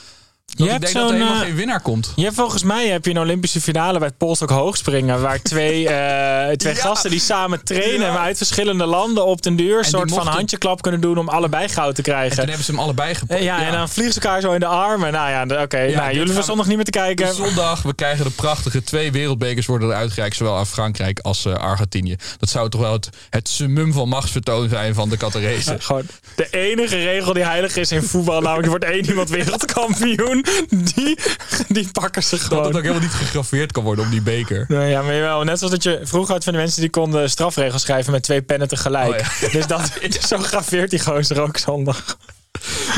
Dat 0.57 0.67
Je 0.67 0.74
ik 0.74 0.81
hebt 0.81 0.93
denk 0.93 1.05
dat 1.05 1.10
er 1.10 1.17
helemaal 1.17 1.41
eh, 1.41 1.48
geen 1.48 1.55
winnaar 1.55 1.81
komt. 1.81 2.12
Je 2.15 2.24
hebt 2.24 2.36
volgens 2.36 2.63
mij 2.63 2.88
heb 2.88 3.05
je 3.05 3.12
een 3.12 3.19
Olympische 3.19 3.62
finale 3.62 4.00
bij 4.00 4.07
het 4.07 4.17
polstok 4.17 4.50
hoogspringen. 4.50 5.22
Waar 5.22 5.41
twee, 5.41 5.88
eh, 5.89 6.55
twee 6.55 6.74
Ja. 6.75 6.79
gasten 6.81 7.10
die 7.12 7.19
samen 7.19 7.63
trainen. 7.63 8.05
Ja. 8.07 8.12
maar 8.13 8.22
uit 8.22 8.38
verschillende 8.38 8.86
landen 8.86 9.25
op 9.25 9.41
den 9.41 9.55
duur. 9.55 9.77
Een 9.77 9.83
soort 9.86 10.12
van 10.13 10.27
handjeklap 10.27 10.81
kunnen 10.81 11.01
doen 11.01 11.17
om 11.17 11.29
allebei 11.29 11.69
goud 11.69 11.95
te 11.95 12.01
En 12.01 12.03
toen 12.03 12.13
krijgen. 12.13 12.38
hebben 12.48 12.65
ze 12.65 12.72
hem 12.72 12.79
allebei 12.79 13.15
gepakt. 13.15 13.39
Eh, 13.39 13.45
ja, 13.45 13.65
en 13.65 13.72
dan 13.72 13.89
vliegen 13.89 14.13
ze 14.13 14.19
elkaar 14.22 14.41
zo 14.41 14.51
in 14.51 14.60
de 14.60 14.65
armen. 14.65 15.12
Nou 15.12 15.29
ja, 15.29 15.62
oké. 15.63 15.77
nou, 15.77 15.91
jullie 15.91 16.17
hoeven 16.17 16.33
gaan- 16.36 16.43
zondag 16.43 16.65
niet 16.67 16.75
meer 16.75 16.86
te 16.86 16.91
kijken. 16.91 17.36
Zondag, 17.36 17.81
we 17.81 17.93
krijgen 17.95 18.24
de 18.25 18.31
prachtige 18.31 18.83
twee 18.83 19.12
wereldbekers 19.12 19.65
worden 19.65 19.89
er 19.89 19.95
uitgereikt. 19.95 20.36
Zowel 20.36 20.57
aan 20.57 20.67
Frankrijk 20.67 21.19
als 21.19 21.48
Argentinië. 21.48 22.15
Dat 22.38 22.50
zou 22.50 22.69
toch 22.69 22.81
wel 22.81 22.91
het, 22.91 23.10
het 23.29 23.50
summum 23.50 23.93
van 23.93 24.10
machtsvertoon 24.10 24.69
zijn 24.69 24.93
van 24.93 25.10
de 25.10 25.17
Qatarese. 25.17 25.75
Gewoon 25.79 26.05
de 26.36 26.48
enige 26.51 26.95
regel 26.95 27.33
die 27.33 27.43
heilig 27.43 27.75
is 27.75 27.91
in 27.91 28.01
voetbal. 28.03 28.41
namelijk, 28.41 28.63
er 28.63 28.69
wordt 28.69 28.86
één 28.86 29.05
iemand 29.05 29.29
wereldkampioen. 29.29 30.42
Die, 30.69 31.19
die 31.67 31.91
pakken 31.91 32.23
ze 32.23 32.29
Dat 32.29 32.39
het 32.41 32.47
gewoon. 32.53 32.65
ook 32.75 32.81
helemaal 32.81 33.00
niet 33.01 33.12
gegraveerd 33.12 33.71
kan 33.71 33.83
worden 33.83 34.05
om 34.05 34.12
die 34.12 34.21
beker. 34.21 34.65
Nou 34.67 34.85
ja, 34.85 35.01
maar 35.01 35.19
wel. 35.19 35.43
Net 35.43 35.57
zoals 35.57 35.73
dat 35.73 35.83
je 35.83 36.00
vroeger 36.03 36.33
had 36.33 36.43
van 36.43 36.53
de 36.53 36.59
mensen 36.59 36.81
die 36.81 36.89
konden 36.89 37.29
strafregels 37.29 37.81
schrijven 37.81 38.12
met 38.12 38.23
twee 38.23 38.41
pennen 38.41 38.67
tegelijk. 38.67 39.19
Oh 39.43 39.51
Dus 39.51 39.67
dat, 39.67 39.91
zo 40.29 40.38
graveert 40.38 40.89
die 40.89 41.00
gozer 41.00 41.41
ook 41.41 41.57
zondag. 41.57 42.17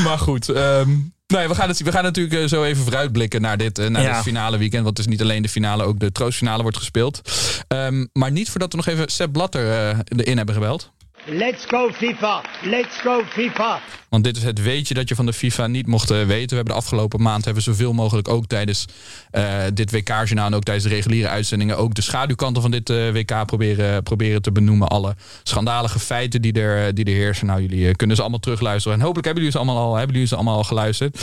Maar 0.04 0.18
goed, 0.20 0.50
ehm, 0.50 0.90
ja, 1.28 1.48
we, 1.48 1.56
gaan 1.56 1.68
het, 1.68 1.82
we 1.84 1.92
gaan 1.92 2.04
natuurlijk 2.04 2.42
eh, 2.42 2.48
zo 2.48 2.64
even 2.64 2.84
vooruitblikken 2.84 3.42
naar 3.42 3.58
dit, 3.58 3.80
eh, 3.80 3.88
naar 3.88 4.02
Ja. 4.02 4.14
dit 4.14 4.24
finale 4.24 4.58
weekend. 4.58 4.84
Want 4.84 4.98
het 4.98 5.06
is 5.06 5.12
niet 5.12 5.22
alleen 5.22 5.42
de 5.42 5.50
finale, 5.50 5.84
ook 5.84 6.00
de 6.00 6.12
troostfinale 6.12 6.62
wordt 6.62 6.78
gespeeld. 6.78 7.22
Ehm, 7.68 8.06
maar 8.14 8.32
niet 8.32 8.50
voordat 8.50 8.72
we 8.72 8.78
nog 8.78 8.88
even 8.88 9.10
Sepp 9.10 9.32
Blatter 9.34 9.72
eh, 9.72 9.98
erin 10.18 10.38
hebben 10.38 10.56
gebeld. 10.56 10.92
Let's 11.28 11.66
go 11.66 11.90
FIFA! 11.92 12.42
Let's 12.62 12.98
go 13.02 13.22
FIFA! 13.30 13.80
Want 14.10 14.24
dit 14.24 14.38
is 14.38 14.44
het 14.44 14.62
weetje 14.62 14.94
dat 14.94 15.10
je 15.10 15.16
van 15.16 15.26
de 15.26 15.34
FIFA 15.34 15.68
niet 15.68 15.88
mocht 15.88 16.12
eh, 16.12 16.18
weten. 16.18 16.50
We 16.50 16.56
hebben 16.56 16.74
de 16.74 16.80
afgelopen 16.80 17.22
maand 17.22 17.46
hebben 17.46 17.64
zoveel 17.64 17.94
mogelijk 17.94 18.28
ook 18.28 18.46
tijdens 18.46 18.86
eh, 19.32 19.64
dit 19.74 19.92
WK-journaal... 19.92 20.46
en 20.46 20.54
ook 20.54 20.64
tijdens 20.64 20.86
de 20.88 20.94
reguliere 20.94 21.28
uitzendingen... 21.28 21.78
ook 21.78 21.94
de 21.94 22.02
schaduwkanten 22.02 22.62
van 22.62 22.72
dit 22.72 22.90
eh, 22.90 23.12
WK 23.12 23.46
proberen, 23.46 24.04
proberen 24.04 24.42
te 24.42 24.52
benoemen. 24.52 24.88
Alle 24.88 25.16
schandalige 25.44 26.00
feiten 26.00 26.42
die 26.42 26.54
er, 26.54 26.94
die 26.94 27.06
er 27.06 27.12
heersen. 27.12 27.46
Nou, 27.46 27.62
jullie 27.62 27.96
kunnen 27.96 28.16
ze 28.16 28.22
allemaal 28.22 28.40
terugluisteren. 28.40 28.98
En 28.98 29.04
hopelijk 29.04 29.26
hebben 29.26 29.44
jullie 29.44 29.60
ze 29.60 29.66
allemaal 29.66 29.88
al, 29.88 29.96
hebben 29.96 30.14
jullie 30.14 30.30
ze 30.30 30.36
allemaal 30.36 30.58
al 30.58 30.64
geluisterd. 30.64 31.18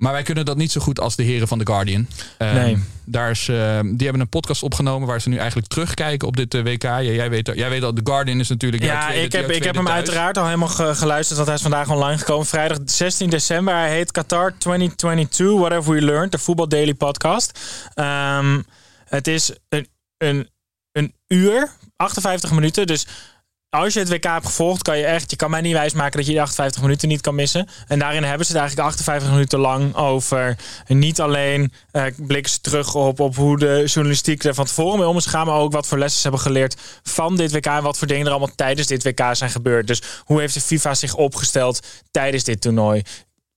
Maar 0.00 0.12
wij 0.12 0.22
kunnen 0.22 0.44
dat 0.44 0.56
niet 0.56 0.72
zo 0.72 0.80
goed 0.80 1.00
als 1.00 1.16
de 1.16 1.22
heren 1.22 1.48
van 1.48 1.58
The 1.58 1.66
Guardian. 1.66 2.06
Ehm, 2.38 2.54
Nee. 2.54 2.78
Daar 3.04 3.30
is, 3.30 3.48
ehm, 3.48 3.84
die 3.96 4.02
hebben 4.06 4.20
een 4.20 4.28
podcast 4.28 4.62
opgenomen 4.62 5.08
waar 5.08 5.20
ze 5.20 5.28
nu 5.28 5.36
eigenlijk 5.36 5.68
terugkijken 5.68 6.28
op 6.28 6.36
dit 6.36 6.54
eh, 6.54 6.62
WK. 6.62 6.82
Ja, 6.82 7.00
jij, 7.02 7.30
weet, 7.30 7.50
jij 7.54 7.68
weet 7.68 7.82
al, 7.82 7.92
The 7.92 8.00
Guardian 8.04 8.38
is 8.40 8.48
natuurlijk 8.48 8.82
Ja, 8.82 9.06
tweede- 9.06 9.24
ik 9.24 9.32
heb, 9.32 9.50
ik 9.50 9.64
heb 9.64 9.74
hem 9.74 9.84
thuis. 9.84 9.96
uiteraard 9.96 10.38
al 10.38 10.44
helemaal 10.44 10.68
ge- 10.68 10.94
geluisterd, 10.94 11.36
want 11.36 11.46
hij 11.48 11.56
is 11.56 11.62
vandaag 11.62 11.90
online 11.90 12.18
gekomen. 12.18 12.46
Vrijdag 12.46 12.78
16 12.84 13.30
december. 13.30 13.74
Hij 13.74 13.90
heet 13.90 14.10
Qatar 14.12 14.58
2022, 14.58 15.58
Whatever 15.58 15.94
We 15.94 16.00
Learned, 16.02 16.32
de 16.32 16.38
Voetbal 16.38 16.68
Daily 16.68 16.94
podcast. 16.94 17.58
Ehm, 17.94 18.60
het 19.04 19.26
is 19.26 19.52
een, 19.68 19.86
een, 20.18 20.48
een 20.92 21.14
uur, 21.28 21.70
58 21.96 22.50
minuten. 22.50 22.86
Dus 22.86 23.06
als 23.70 23.94
je 23.94 24.00
het 24.00 24.08
WK 24.08 24.24
hebt 24.24 24.46
gevolgd, 24.46 24.82
kan 24.82 24.98
je 24.98 25.04
echt, 25.04 25.30
je 25.30 25.36
kan 25.36 25.50
mij 25.50 25.60
niet 25.60 25.72
wijsmaken 25.72 26.16
dat 26.16 26.26
je 26.26 26.32
die 26.32 26.40
58 26.40 26.82
minuten 26.82 27.08
niet 27.08 27.20
kan 27.20 27.34
missen. 27.34 27.68
En 27.86 27.98
daarin 27.98 28.22
hebben 28.22 28.46
ze 28.46 28.52
het 28.52 28.60
eigenlijk 28.60 28.88
58 28.88 29.30
minuten 29.30 29.58
lang 29.58 29.94
over 29.94 30.56
niet 30.86 31.20
alleen 31.20 31.72
eh 31.90 32.04
blikken 32.16 32.60
terug 32.60 32.94
op, 32.94 33.20
op 33.20 33.36
hoe 33.36 33.58
de 33.58 33.82
journalistiek 33.86 34.44
er 34.44 34.54
van 34.54 34.64
tevoren 34.64 34.98
mee 34.98 35.08
om 35.08 35.16
is 35.16 35.24
gegaan, 35.24 35.46
maar 35.46 35.56
ook 35.56 35.72
wat 35.72 35.86
voor 35.86 35.98
lessen 35.98 36.20
ze 36.20 36.28
hebben 36.28 36.46
geleerd 36.46 36.76
van 37.02 37.36
dit 37.36 37.52
WK 37.52 37.66
en 37.66 37.82
wat 37.82 37.98
voor 37.98 38.06
dingen 38.06 38.26
er 38.26 38.30
allemaal 38.30 38.54
tijdens 38.54 38.86
dit 38.86 39.02
WK 39.02 39.24
zijn 39.32 39.50
gebeurd. 39.50 39.86
Dus 39.86 40.02
hoe 40.24 40.40
heeft 40.40 40.54
de 40.54 40.60
FIFA 40.60 40.94
zich 40.94 41.14
opgesteld 41.14 41.86
tijdens 42.10 42.44
dit 42.44 42.60
toernooi? 42.60 43.02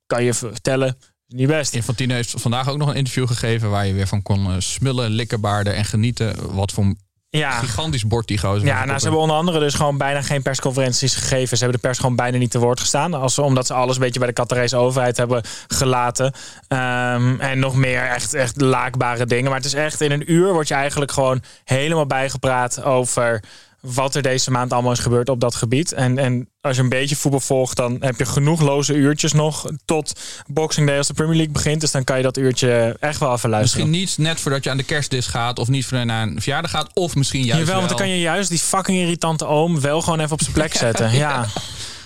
Kan 0.06 0.24
je 0.24 0.34
vertellen? 0.34 0.98
Niet 1.28 1.48
best. 1.48 1.74
Infantino 1.74 2.14
heeft 2.14 2.34
vandaag 2.36 2.70
ook 2.70 2.78
nog 2.78 2.90
een 2.90 2.96
interview 2.96 3.28
gegeven 3.28 3.70
waar 3.70 3.88
je 3.88 3.94
weer 3.94 4.08
van 4.08 4.22
kon 4.22 4.46
eh, 4.46 4.56
smullen, 4.58 5.10
likkenbaarden 5.10 5.76
en 5.76 5.86
genieten. 5.86 6.56
Wat 6.56 6.72
voor 6.72 6.96
Ja. 7.40 7.52
gigantisch 7.52 8.08
bord 8.08 8.28
die 8.28 8.38
gozer. 8.38 8.66
Ja, 8.68 8.86
nou, 8.86 8.98
ze 8.98 9.04
hebben 9.04 9.22
onder 9.22 9.36
andere 9.36 9.60
dus 9.60 9.74
gewoon 9.74 9.98
bijna 9.98 10.22
geen 10.22 10.42
persconferenties 10.42 11.16
gegeven. 11.16 11.58
Ze 11.58 11.64
hebben 11.64 11.82
de 11.82 11.88
pers 11.88 12.00
gewoon 12.00 12.16
bijna 12.16 12.38
niet 12.38 12.52
te 12.52 12.60
woord 12.60 12.80
gestaan. 12.80 13.14
Als, 13.14 13.40
omdat 13.40 13.68
ze 13.68 13.74
alles 13.74 13.96
een 13.96 14.02
beetje 14.02 14.20
bij 14.20 14.28
de 14.28 14.34
Qatarese 14.34 14.78
overheid 14.78 15.18
hebben 15.18 15.44
gelaten. 15.68 16.34
Ehm, 16.68 17.40
en 17.40 17.60
nog 17.60 17.76
meer 17.76 18.02
echt, 18.02 18.34
echt 18.34 18.62
laakbare 18.62 19.26
dingen. 19.26 19.46
Maar 19.46 19.58
het 19.60 19.66
is 19.66 19.74
echt 19.74 20.02
in 20.02 20.12
een 20.12 20.32
uur 20.32 20.54
word 20.54 20.68
je 20.68 20.74
eigenlijk 20.74 21.12
gewoon 21.12 21.42
helemaal 21.64 22.06
bijgepraat 22.06 22.84
over 22.84 23.44
wat 23.88 24.16
er 24.16 24.22
deze 24.22 24.52
maand 24.52 24.74
allemaal 24.74 24.92
is 24.92 25.00
gebeurd 25.00 25.30
op 25.30 25.40
dat 25.40 25.56
gebied. 25.56 25.92
En, 25.92 26.18
en 26.18 26.50
als 26.62 26.76
je 26.76 26.82
een 26.82 26.90
beetje 26.90 27.16
voetbal 27.16 27.40
volgt, 27.40 27.76
dan 27.76 27.98
heb 28.00 28.18
je 28.18 28.26
genoeg 28.26 28.62
loze 28.62 28.94
uurtjes 28.94 29.34
nog 29.34 29.66
tot 29.86 30.20
Boxing 30.48 30.88
Day 30.88 30.98
als 30.98 31.08
de 31.08 31.14
Premier 31.14 31.36
League 31.36 31.54
begint. 31.54 31.82
Dus 31.82 31.92
dan 31.92 32.04
kan 32.04 32.18
je 32.18 32.24
dat 32.24 32.38
uurtje 32.38 32.98
echt 33.00 33.20
wel 33.20 33.34
even 33.34 33.50
luisteren. 33.50 33.90
Misschien 33.90 34.18
niet 34.18 34.28
net 34.28 34.40
voordat 34.40 34.64
je 34.64 34.70
aan 34.70 34.78
de 34.78 34.84
kerstdis 34.84 35.28
gaat 35.28 35.60
of 35.60 35.68
niet 35.68 35.86
voordat 35.86 36.02
je 36.02 36.14
naar 36.14 36.28
een 36.28 36.42
verjaardag 36.42 36.72
gaat. 36.72 36.90
Of 36.94 37.16
misschien 37.16 37.44
juist 37.44 37.60
Jawel, 37.60 37.76
want 37.76 37.90
dan 37.90 37.98
wel. 37.98 38.08
kan 38.08 38.16
je 38.16 38.22
juist 38.22 38.50
die 38.50 38.60
fucking 38.60 38.98
irritante 38.98 39.46
oom 39.46 39.82
wel 39.82 40.02
gewoon 40.02 40.20
even 40.20 40.32
op 40.32 40.42
zijn 40.42 40.54
plek 40.54 40.74
zetten. 40.86 41.12
ja. 41.14 41.46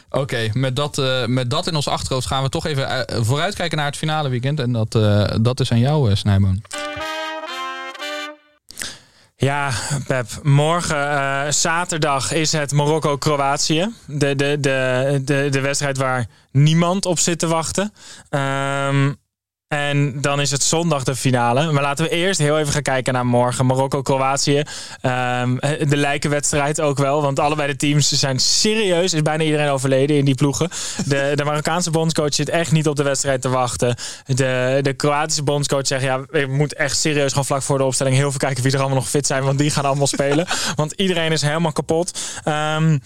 Oké, 0.10 0.50
met, 0.54 0.76
dat, 0.76 0.98
eh, 0.98 1.26
met 1.26 1.50
dat 1.50 1.68
in 1.68 1.76
ons 1.76 1.88
achterhoofd 1.88 2.28
gaan 2.28 2.44
we 2.44 2.50
toch 2.50 2.66
even 2.66 3.08
eh, 3.08 3.24
vooruitkijken 3.24 3.78
naar 3.78 3.86
het 3.86 3.98
finale 3.98 4.30
weekend. 4.30 4.60
En 4.60 4.72
dat, 4.72 4.96
eh, 4.96 5.36
dat 5.42 5.60
is 5.60 5.72
aan 5.72 5.80
jou, 5.80 6.16
Snijboon. 6.16 6.62
Ja, 9.40 9.72
Pep. 10.08 10.28
Morgen, 10.44 11.12
eh, 11.12 11.52
zaterdag, 11.52 12.32
is 12.32 12.52
het 12.52 12.72
Marokko-Kroatië. 12.72 13.94
De, 14.06 14.36
de, 14.36 14.58
de, 14.60 15.22
de, 15.24 15.48
de 15.50 15.62
wedstrijd 15.62 15.98
waar 15.98 16.26
niemand 16.52 17.06
op 17.06 17.20
zit 17.20 17.40
te 17.40 17.48
wachten. 17.48 17.94
Ehm, 18.30 19.14
en 19.68 20.22
dan 20.22 20.42
is 20.42 20.52
het 20.52 20.64
zondag 20.64 21.04
de 21.04 21.16
finale. 21.16 21.72
Maar 21.72 21.84
laten 21.84 22.06
we 22.06 22.12
eerst 22.12 22.40
heel 22.40 22.60
even 22.60 22.74
gaan 22.74 22.82
kijken 22.82 23.14
naar 23.14 23.26
morgen. 23.26 23.66
Marokko-Kroatië. 23.66 24.64
Ehm, 25.02 25.56
de 25.90 25.98
lijkenwedstrijd 25.98 26.82
ook 26.82 26.98
wel. 26.98 27.22
Want 27.22 27.40
allebei 27.40 27.72
de 27.72 27.76
teams 27.76 28.12
zijn 28.12 28.40
serieus. 28.40 29.14
Is 29.14 29.22
bijna 29.22 29.44
iedereen 29.44 29.70
overleden 29.70 30.18
in 30.18 30.26
die 30.26 30.36
ploegen. 30.36 30.70
De, 31.06 31.32
de 31.36 31.44
Marokkaanse 31.44 31.92
bondscoach 31.92 32.34
zit 32.34 32.50
echt 32.50 32.72
niet 32.72 32.88
op 32.88 32.96
de 32.96 33.04
wedstrijd 33.04 33.42
te 33.42 33.50
wachten. 33.50 33.96
De, 34.26 34.80
de 34.82 34.94
Kroatische 34.94 35.44
bondscoach 35.44 35.88
zegt... 35.88 36.04
ja, 36.04 36.22
ik 36.32 36.48
moet 36.48 36.74
echt 36.74 36.98
serieus 36.98 37.30
gewoon 37.30 37.46
vlak 37.46 37.62
voor 37.62 37.78
de 37.78 37.84
opstelling... 37.84 38.16
heel 38.16 38.30
veel 38.30 38.40
kijken 38.40 38.64
wie 38.64 38.72
er 38.72 38.80
allemaal 38.80 38.98
nog 38.98 39.10
fit 39.10 39.28
zijn. 39.28 39.44
Want 39.44 39.58
die 39.58 39.70
gaan 39.70 39.86
allemaal 39.86 40.08
spelen. 40.08 40.48
Want 40.76 40.92
iedereen 40.92 41.32
is 41.32 41.42
helemaal 41.42 41.72
kapot. 41.72 42.20
Ehm, 42.44 42.98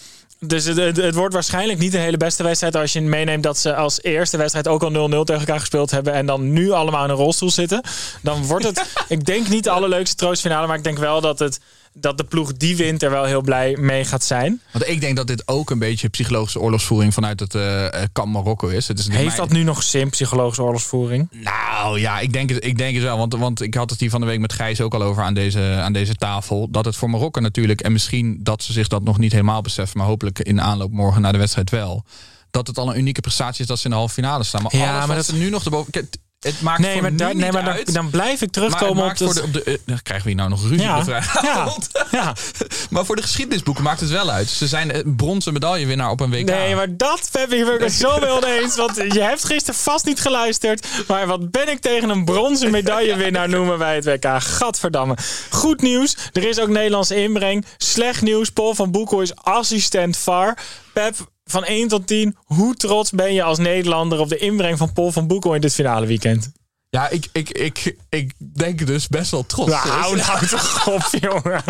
dus 0.46 0.66
het, 0.66 0.78
het, 0.78 0.98
het 0.98 1.16
wordt 1.16 1.34
waarschijnlijk 1.34 1.80
niet 1.80 1.92
de 1.92 1.98
hele 1.98 2.18
beste 2.18 2.44
wedstrijd 2.44 2.76
als 2.76 2.94
je 2.94 3.02
meeneemt 3.02 3.44
dat 3.44 3.58
ze 3.58 3.76
als 3.76 4.02
eerste 4.02 4.38
wedstrijd 4.38 4.68
ook 4.68 4.84
al 4.84 4.90
0-0 4.90 4.94
tegen 4.94 5.40
elkaar 5.40 5.60
gespeeld 5.60 5.92
hebben 5.92 6.14
en 6.14 6.26
dan 6.26 6.54
nu 6.54 6.72
allemaal 6.72 7.04
in 7.04 7.10
een 7.10 7.16
rolstoel 7.16 7.52
zitten. 7.52 7.82
Dan 8.22 8.46
wordt 8.46 8.66
het, 8.66 8.86
ik 9.08 9.26
denk 9.26 9.48
niet 9.48 9.64
de 9.64 9.70
allerleukste 9.70 10.16
troostfinale, 10.16 10.68
maar 10.68 10.78
ik 10.78 10.84
denk 10.84 10.98
wel 10.98 11.22
dat, 11.22 11.40
het, 11.40 11.60
dat 11.94 12.18
de 12.18 12.24
ploeg 12.24 12.54
die 12.54 12.76
wint 12.76 13.04
er 13.04 13.10
wel 13.10 13.24
heel 13.24 13.42
blij 13.42 13.78
mee 13.80 14.06
gaat 14.06 14.24
zijn. 14.24 14.62
Want 14.72 14.88
ik 14.88 15.02
denk 15.02 15.16
dat 15.16 15.28
dit 15.28 15.48
ook 15.48 15.70
een 15.70 15.80
beetje 15.80 16.08
psychologische 16.10 16.60
oorlogsvoering 16.60 17.14
vanuit 17.14 17.40
het 17.40 17.56
eh, 17.56 17.88
kamp 18.12 18.34
Marokko 18.34 18.68
is. 18.68 18.88
Het 18.88 19.00
is 19.00 19.08
Heeft 19.08 19.26
mijn- 19.26 19.38
dat 19.38 19.50
nu 19.50 19.64
nog 19.64 19.84
zin, 19.84 20.10
psychologische 20.10 20.62
oorlogsvoering? 20.64 21.28
Nou 21.32 22.00
ja, 22.00 22.20
ik 22.20 22.34
denk 22.34 22.50
het, 22.50 22.66
ik 22.66 22.78
denk 22.78 22.94
het 22.96 23.04
wel. 23.04 23.18
Want, 23.18 23.34
want 23.36 23.62
ik 23.62 23.74
had 23.74 23.90
het 23.90 24.00
hier 24.00 24.10
van 24.10 24.22
de 24.22 24.28
week 24.28 24.40
met 24.40 24.54
Gijs 24.54 24.82
ook 24.82 24.94
al 24.94 25.02
over 25.04 25.24
aan 25.24 25.34
deze, 25.34 25.62
aan 25.82 25.94
deze 25.94 26.16
tafel. 26.16 26.68
Dat 26.72 26.86
het 26.86 26.96
voor 26.96 27.10
Marokko 27.10 27.42
natuurlijk, 27.42 27.82
en 27.82 27.92
misschien 27.92 28.40
dat 28.44 28.64
ze 28.64 28.74
zich 28.74 28.88
dat 28.88 29.04
nog 29.04 29.18
niet 29.18 29.32
helemaal 29.32 29.62
beseffen, 29.62 29.98
maar 29.98 30.08
hopelijk 30.08 30.40
in 30.40 30.56
de 30.56 30.62
aanloop 30.62 30.92
morgen 30.92 31.22
naar 31.22 31.32
de 31.32 31.38
wedstrijd 31.38 31.70
wel. 31.70 32.06
Dat 32.52 32.68
het 32.68 32.78
al 32.78 32.90
een 32.90 32.98
unieke 33.00 33.22
prestatie 33.22 33.62
is 33.62 33.68
dat 33.68 33.78
ze 33.80 33.84
in 33.86 33.92
de 33.92 33.98
halve 33.98 34.14
finale 34.14 34.44
staan. 34.44 34.62
Maar 34.62 34.76
Ja, 34.76 34.80
alles 34.82 34.98
maar 34.98 35.08
wat 35.08 35.16
dat- 35.16 35.26
ze 35.26 35.36
nu 35.36 35.50
nog 35.50 35.64
erboven. 35.66 35.92
Kijk, 35.92 36.16
Het 36.42 36.62
maakt 36.62 36.80
Nee, 36.80 36.92
voor 36.94 37.02
maar, 37.02 37.16
daar- 37.16 37.36
nee, 37.36 37.52
maar 37.52 37.84
dan, 37.86 38.10
blijf 38.10 38.42
ik 38.42 38.52
terugkomen 38.52 39.04
op 39.06 39.18
voor 39.18 39.28
dat... 39.28 39.36
de, 39.36 39.44
op 39.44 39.54
de, 39.54 39.64
eh, 39.64 39.78
dan 39.86 40.00
krijgen 40.04 40.26
we 40.26 40.32
hier 40.32 40.40
nou 40.40 40.50
nog 40.50 40.62
ruzie 40.62 40.82
Ja, 40.82 40.98
de 40.98 41.04
vrijdagavond. 41.04 41.90
ja. 42.12 42.34
maar 42.90 43.06
voor 43.06 43.16
de 43.16 43.22
geschiedenisboeken 43.22 43.84
maakt 43.84 44.00
het 44.00 44.10
wel 44.10 44.30
uit. 44.30 44.50
Ze 44.50 44.68
zijn 44.68 44.96
een 44.96 45.16
bronzen 45.16 45.54
medaillewinnaar 45.54 46.10
op 46.10 46.20
een 46.20 46.30
WK. 46.30 46.46
Nee, 46.46 46.76
maar 46.76 46.98
dat 46.98 47.30
ben 47.32 47.74
ik 47.74 47.80
het 47.82 47.94
zo 47.94 48.20
mee 48.20 48.30
oneens. 48.30 48.76
Want 48.76 48.96
je 48.96 49.22
hebt 49.22 49.44
gisteren 49.46 49.80
vast 49.80 50.06
niet 50.06 50.20
geluisterd. 50.22 50.88
Maar 51.08 51.28
wat 51.28 51.52
ben 51.52 51.70
ik 51.70 51.80
tegen 51.82 52.10
een 52.10 52.26
bronzen 52.26 52.72
medaillewinnaar 52.72 53.50
noemen 53.56 53.78
wij 53.78 53.96
het 53.96 54.06
WK. 54.06 54.26
Gadverdamme. 54.44 55.16
Goed 55.50 55.82
nieuws. 55.82 56.16
Er 56.34 56.48
is 56.48 56.60
ook 56.60 56.70
Nederlandse 56.70 57.16
inbreng. 57.16 57.66
Slecht 57.78 58.22
nieuws. 58.22 58.50
Paul 58.50 58.76
van 58.76 58.92
Boekel 58.92 59.22
is 59.22 59.36
assistent 59.36 60.18
VAR. 60.18 60.58
Pep, 60.94 61.16
van 61.44 61.64
1 61.64 61.88
tot 61.88 62.08
10. 62.08 62.38
Hoe 62.44 62.76
trots 62.76 63.12
ben 63.12 63.34
je 63.34 63.44
als 63.44 63.58
Nederlander 63.58 64.20
op 64.20 64.30
de 64.30 64.38
inbreng 64.38 64.78
van 64.78 64.94
Paul 64.94 65.12
van 65.12 65.28
Boekel 65.28 65.56
in 65.56 65.62
dit 65.62 65.74
finale 65.74 66.06
weekend? 66.06 66.52
Ja, 66.92 67.10
ik, 67.10 67.28
ik, 67.32 67.50
ik, 67.50 67.96
ik 68.10 68.34
denk 68.38 68.86
dus 68.86 69.08
best 69.08 69.32
wel 69.32 69.46
trots. 69.46 69.72
Nou, 69.72 69.90
hou 69.90 70.16
nou 70.16 70.48
toch 70.48 70.88
op, 70.96 71.08
jongen. 71.20 71.64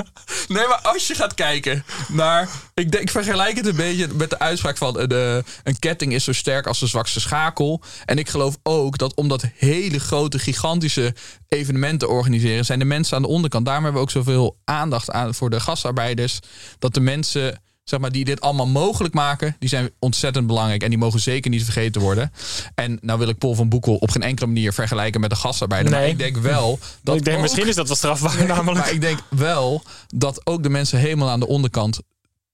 Nee, 0.48 0.68
maar 0.68 0.80
als 0.84 1.08
je 1.08 1.16
gaat 1.16 1.34
kijken 1.34 1.84
naar. 2.08 2.50
Ik, 2.74 2.92
denk, 2.92 3.04
ik 3.04 3.12
vergelijk 3.12 3.58
het 3.58 3.66
een 3.66 3.75
beetje 3.75 4.08
met 4.13 4.30
de 4.30 4.40
uitspraak 4.40 4.78
van. 4.78 5.00
Een, 5.00 5.12
eh, 5.12 5.36
een 5.63 5.80
ketting 5.80 6.13
is 6.13 6.24
zo 6.24 6.32
sterk 6.32 6.68
als 6.68 6.80
de 6.80 6.88
zwakste 6.88 7.20
schakel. 7.20 7.82
En 8.06 8.18
ik 8.18 8.30
geloof 8.30 8.58
ook 8.63 8.98
dat 8.98 9.16
omdat 9.16 9.46
hele 9.56 10.00
grote, 10.00 10.40
gigantische 10.40 11.16
evenementen 11.48 12.10
organiseren. 12.10 12.66
zijn 12.66 12.80
de 12.80 12.86
mensen 12.86 13.16
aan 13.16 13.22
de 13.22 13.28
onderkant. 13.28 13.66
Daarom 13.66 13.84
hebben 13.84 14.01
we 14.01 14.08
ook 14.08 14.13
zoveel 14.13 14.58
aandacht 14.63 15.12
aan 15.12 15.34
voor 15.34 15.50
de 15.50 15.60
gastarbeiders. 15.60 16.40
Dat 16.80 16.94
de 16.94 17.01
mensen. 17.01 17.62
Zeg 17.84 18.00
maar, 18.00 18.12
die 18.12 18.26
dit 18.26 18.42
allemaal 18.42 18.68
mogelijk 18.68 19.14
maken, 19.14 19.56
die 19.60 19.70
zijn 19.70 19.90
ontzettend 20.00 20.48
belangrijk. 20.48 20.84
En 20.84 20.90
die 20.90 20.98
mogen 20.98 21.20
zeker 21.20 21.52
niet 21.52 21.64
vergeten 21.64 22.02
worden. 22.02 22.32
En 22.76 22.98
nou 23.02 23.20
wil 23.20 23.28
ik 23.28 23.38
Paul 23.38 23.54
van 23.56 23.70
Boekel 23.70 23.96
op 23.96 24.10
geen 24.10 24.22
enkele 24.24 24.48
manier 24.48 24.74
vergelijken 24.74 25.22
met 25.22 25.30
de 25.30 25.36
gastarbeider. 25.36 25.92
Maar 25.92 26.02
Nee. 26.02 26.10
ik 26.10 26.18
denk 26.18 26.38
wel 26.38 26.80
dat. 27.04 27.16
ik 27.16 27.24
denk, 27.24 27.36
ook- 27.36 27.42
misschien 27.42 27.68
is 27.68 27.76
dat 27.76 27.88
wel 27.88 27.96
strafbaar 27.96 28.46
namelijk. 28.48 28.78
maar 28.78 28.92
ik 28.94 29.02
denk 29.02 29.20
wel 29.30 29.84
dat 30.08 30.42
ook 30.44 30.64
de 30.64 30.70
mensen 30.70 31.00
helemaal 31.00 31.30
aan 31.30 31.40
de 31.40 31.48
onderkant 31.48 32.00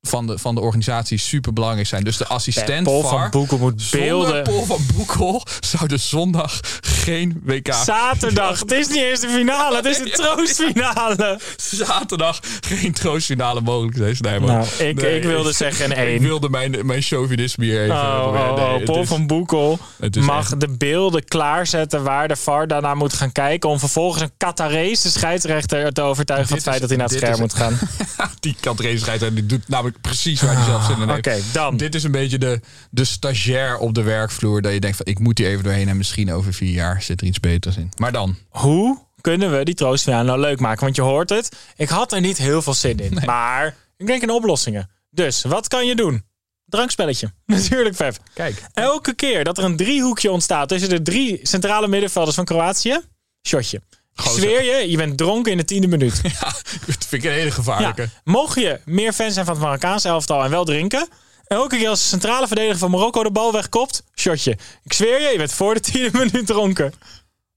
van 0.08 0.28
de, 0.28 0.38
van 0.38 0.56
de 0.56 0.62
organisatie 0.62 1.18
super 1.18 1.54
belangrijk 1.54 1.88
zijn. 1.88 2.04
Dus 2.04 2.18
de 2.18 2.28
assistent 2.28 2.84
Paul 2.84 3.02
van 3.02 3.30
Boekel 3.30 3.58
moet 3.58 3.82
zonder 3.82 4.08
beelden. 4.10 4.44
Paul 4.44 4.66
van 4.66 4.80
Boekel 4.96 5.44
zou 5.60 5.88
de 5.88 5.98
zondag 5.98 6.60
geen 6.82 7.42
WK. 7.44 7.74
Zaterdag. 7.74 8.60
Het 8.68 8.72
is 8.72 8.88
niet 8.88 8.98
eens 9.04 9.20
de 9.20 9.30
finale. 9.30 9.76
Het 9.76 9.86
is 9.86 9.98
de 9.98 10.10
troostfinale. 10.10 11.40
Zaterdag 11.58 12.40
geen 12.62 12.94
troostfinale 12.94 13.62
mogelijk 13.62 14.18
zijn. 14.18 14.42
Nee. 14.42 14.50
Nou, 14.50 14.66
ik- 14.78 15.02
ik 15.02 15.24
wilde 15.24 15.52
zeggen 15.54 15.86
een 15.86 15.98
één. 15.98 16.16
Ik 16.16 16.22
wilde 16.22 16.50
mijn, 16.50 16.86
mijn 16.86 17.02
chauvinisme 17.02 17.66
hier 17.66 17.82
even... 17.82 17.96
Oh, 17.96 18.24
oh, 18.28 18.56
Nee, 18.56 18.76
oh, 18.80 18.84
Paul 18.84 19.02
is- 19.02 19.08
van 19.08 19.28
Boekel 19.28 19.80
mag 20.20 20.40
echt- 20.52 20.60
de 20.60 20.70
beelden 20.78 21.26
klaarzetten 21.26 22.04
waar 22.04 22.28
de 22.28 22.36
VAR 22.36 22.68
daarna 22.68 22.94
moet 22.96 23.14
gaan 23.14 23.32
kijken. 23.32 23.70
Om 23.70 23.80
vervolgens 23.80 24.24
een 24.24 24.32
Qatarese 24.38 25.12
scheidsrechter 25.12 25.94
te 25.94 26.02
overtuigen 26.02 26.48
van 26.48 26.58
het 26.58 26.66
feit 26.66 26.76
is- 26.76 26.82
dat 26.82 26.90
hij 26.90 26.98
naar 27.00 27.08
het 27.08 27.18
scherm 27.18 27.34
is- 27.34 27.40
moet 27.40 27.54
gaan. 27.54 27.80
die 28.40 28.56
kantracescheider 28.60 29.34
die 29.36 29.46
doet 29.46 29.68
namelijk 29.68 29.97
precies 30.02 30.42
waar 30.42 30.56
hij 30.56 30.66
zelf 30.66 30.86
zin 30.86 31.02
in 31.02 31.10
heeft. 31.10 31.28
Oké, 31.28 31.40
dan. 31.54 31.78
Dit 31.78 31.96
is 31.96 32.04
een 32.04 32.12
beetje 32.12 32.38
de, 32.38 32.60
de 32.92 33.06
stagiair 33.06 33.78
op 33.78 33.94
de 33.94 34.02
werkvloer. 34.02 34.62
Dat 34.62 34.74
je 34.74 34.80
denkt 34.80 34.98
van 34.98 35.06
ik 35.06 35.20
moet 35.20 35.38
hier 35.38 35.48
even 35.48 35.64
doorheen. 35.64 35.88
En 35.88 35.98
misschien 35.98 36.32
over 36.32 36.54
vier 36.54 36.74
jaar 36.74 37.02
zit 37.02 37.22
er 37.22 37.28
iets 37.28 37.40
beters 37.40 37.78
in. 37.78 37.92
Maar 37.98 38.12
dan. 38.12 38.36
Hoe 38.50 39.00
kunnen 39.22 39.58
we 39.58 39.66
die 39.66 39.74
troostfinale 39.74 40.24
nou 40.24 40.40
leuk 40.40 40.60
maken? 40.60 40.84
Want 40.84 40.96
je 40.96 41.02
hoort 41.02 41.30
het. 41.30 41.56
Ik 41.76 41.90
had 41.90 42.12
er 42.12 42.22
niet 42.22 42.38
heel 42.38 42.62
veel 42.62 42.74
zin 42.74 43.00
in. 43.00 43.20
Maar 43.26 43.76
ik 43.98 44.08
denk 44.08 44.22
in 44.22 44.30
oplossingen. 44.30 44.90
Dus 45.10 45.44
wat 45.44 45.68
kan 45.68 45.86
je 45.86 45.96
doen? 45.96 46.24
Drankspelletje. 46.66 47.32
Natuurlijk, 47.46 47.96
Pep. 47.96 48.18
Kijk. 48.34 48.64
Elke 48.74 49.14
keer 49.14 49.44
dat 49.44 49.58
er 49.58 49.64
een 49.64 49.76
driehoekje 49.76 50.32
ontstaat 50.32 50.70
tussen 50.70 50.90
de 50.90 51.02
drie 51.02 51.40
centrale 51.44 51.88
middenvelders 51.88 52.36
van 52.36 52.46
Kroatië, 52.46 53.00
shotje. 53.48 53.82
Ik 54.18 54.24
Gozer. 54.24 54.42
zweer 54.42 54.64
je, 54.64 54.90
je 54.90 54.98
bent 54.98 55.18
dronken 55.18 55.52
in 55.52 55.58
de 55.58 55.66
tiende 55.66 55.88
minuut. 55.88 56.20
Ja, 56.40 56.54
dat 56.86 57.06
vind 57.08 57.24
ik 57.24 57.24
een 57.24 57.32
hele 57.36 57.46
Ja. 57.46 57.52
gevaarlijke. 57.54 58.10
Mocht 58.24 58.60
je 58.60 58.80
meer 58.86 59.14
fan 59.14 59.32
zijn 59.32 59.46
van 59.46 59.54
het 59.54 59.64
Marokkaanse 59.64 60.08
elftal 60.08 60.44
en 60.44 60.50
wel 60.50 60.66
drinken, 60.66 61.08
Elke 61.48 61.78
keer 61.78 61.90
als 61.90 62.00
de 62.02 62.06
centrale 62.08 62.48
verdediger 62.48 62.78
van 62.78 62.92
Marokko 62.92 63.24
de 63.24 63.32
bal 63.32 63.52
wegkopt, 63.52 64.04
shotje. 64.16 64.58
Ik 64.84 64.94
zweer 64.94 65.22
je, 65.22 65.28
je 65.28 65.38
bent 65.38 65.54
voor 65.54 65.74
de 65.74 65.80
tiende 65.80 66.10
minuut 66.26 66.46
dronken. 66.48 66.94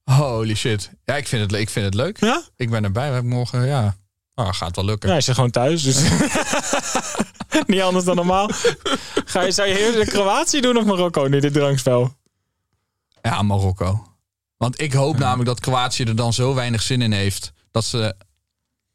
Holy 0.04 0.54
shit. 0.54 0.90
Ja, 1.04 1.16
ik 1.16 1.28
vind 1.28 1.50
het, 1.50 1.60
ik 1.60 1.70
vind 1.70 1.84
het 1.84 1.94
leuk. 1.94 2.20
Ja? 2.20 2.42
Ik 2.56 2.70
ben 2.70 2.84
erbij. 2.84 3.06
We 3.08 3.12
hebben 3.12 3.32
morgen, 3.32 3.66
ja. 3.66 3.96
Oh, 4.34 4.52
gaat 4.52 4.76
wel 4.76 4.84
lukken. 4.84 5.08
Ja, 5.08 5.14
hij 5.14 5.22
zit 5.24 5.34
gewoon 5.34 5.50
thuis, 5.50 5.82
dus 5.82 5.96
niet 7.66 7.80
anders 7.80 8.04
dan 8.04 8.16
normaal. 8.16 8.50
Ga 9.24 9.40
je, 9.42 9.50
zou 9.50 9.68
je 9.68 9.92
de 10.04 10.10
Kroatië 10.10 10.60
doen 10.60 10.76
of 10.76 10.84
Marokko 10.84 11.26
nu, 11.26 11.40
dit 11.40 11.52
drankspel? 11.52 12.14
Ja, 13.22 13.42
Marokko. 13.42 14.04
Want 14.60 14.80
ik 14.80 14.92
hoop 14.92 15.18
namelijk 15.18 15.48
dat 15.48 15.60
Kroatië 15.60 16.04
er 16.04 16.16
dan 16.16 16.32
zo 16.32 16.54
weinig 16.54 16.82
zin 16.82 17.02
in 17.02 17.12
heeft... 17.12 17.52
dat 17.70 17.84
ze 17.84 18.14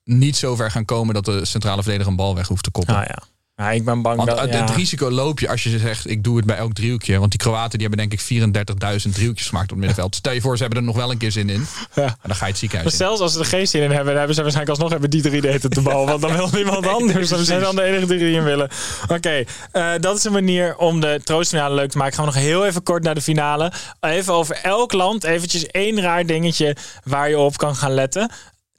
niet 0.04 0.36
zo 0.36 0.56
ver 0.56 0.72
gaan 0.72 0.86
komen 0.86 1.14
dat 1.14 1.26
de 1.26 1.46
centrale 1.46 1.82
verdediger 1.82 2.12
een 2.12 2.18
bal 2.18 2.36
weg 2.36 2.48
hoeft 2.48 2.64
te 2.64 2.72
koppen. 2.72 2.96
Ah 2.96 3.06
ja. 3.08 3.24
Ja, 3.58 3.72
ik 3.72 3.86
ben 3.86 4.02
bang 4.02 4.18
Want 4.18 4.30
dat... 4.30 4.40
het, 4.40 4.54
ja. 4.54 4.60
het 4.66 4.70
risico 4.70 5.10
loop 5.12 5.40
je 5.40 5.50
als 5.50 5.64
je 5.64 5.80
zegt, 5.80 6.10
ik 6.10 6.24
doe 6.24 6.38
het 6.38 6.46
bij 6.46 6.56
elk 6.56 6.74
driehoekje. 6.74 7.20
Want 7.20 7.32
die 7.32 7.40
Kroaten 7.40 7.80
die 7.80 7.88
hebben 7.88 8.10
denk 8.10 8.22
ik 8.22 9.04
34.000 9.06 9.12
driehoekjes 9.12 9.48
gemaakt 9.48 9.66
op 9.66 9.70
het 9.70 9.80
middenveld. 9.80 10.16
Stel 10.16 10.34
je 10.34 10.42
voor, 10.42 10.56
ze 10.58 10.64
hebben 10.64 10.80
er 10.80 10.86
nog 10.88 10.96
wel 10.96 11.12
een 11.12 11.18
keer 11.18 11.32
zin 11.32 11.50
in. 11.50 11.66
Ja. 11.94 12.04
En 12.04 12.16
dan 12.22 12.36
ga 12.36 12.46
je 12.46 12.52
het 12.52 12.60
ziekenhuis 12.60 12.92
Maar 12.92 13.02
in. 13.02 13.08
zelfs 13.08 13.22
als 13.22 13.34
ze 13.34 13.40
er 13.40 13.46
geen 13.46 13.68
zin 13.68 13.82
in 13.82 13.90
hebben, 13.90 14.06
dan 14.08 14.16
hebben 14.18 14.36
ze 14.36 14.42
waarschijnlijk 14.42 14.80
alsnog 14.80 14.92
hebben 14.92 15.10
die 15.10 15.22
drie 15.22 15.42
deed 15.42 15.64
het 15.64 15.74
de 15.74 15.82
bal. 15.82 16.06
Want 16.06 16.22
dan 16.22 16.36
wil 16.36 16.50
niemand 16.64 16.88
anders. 16.88 17.30
Dan 17.30 17.46
zijn 17.46 17.62
dan 17.62 17.76
de 17.76 17.84
enige 17.84 18.06
drie 18.06 18.20
die 18.20 18.32
in 18.32 18.44
willen. 18.44 18.70
Oké, 19.08 19.44
eh, 19.72 19.92
dat 20.00 20.18
is 20.18 20.24
een 20.24 20.32
manier 20.32 20.78
om 20.78 21.00
de 21.00 21.22
troostfinale 21.24 21.76
leuk 21.76 21.90
te 21.90 21.98
maken. 21.98 22.16
Gaan 22.16 22.26
we 22.26 22.32
nog 22.32 22.42
heel 22.42 22.66
even 22.66 22.84
kort 22.84 23.04
naar 23.04 23.16
de 23.16 23.22
finale. 23.22 23.72
Even 24.00 24.34
over 24.34 24.60
elk 24.62 24.94
land. 24.94 25.24
Eventjes 25.24 25.66
één 25.68 26.02
raar 26.02 26.26
dingetje 26.26 26.76
waar 27.04 27.30
je 27.30 27.38
op 27.38 27.58
kan 27.58 27.76
gaan 27.76 27.94
letten. 27.94 28.32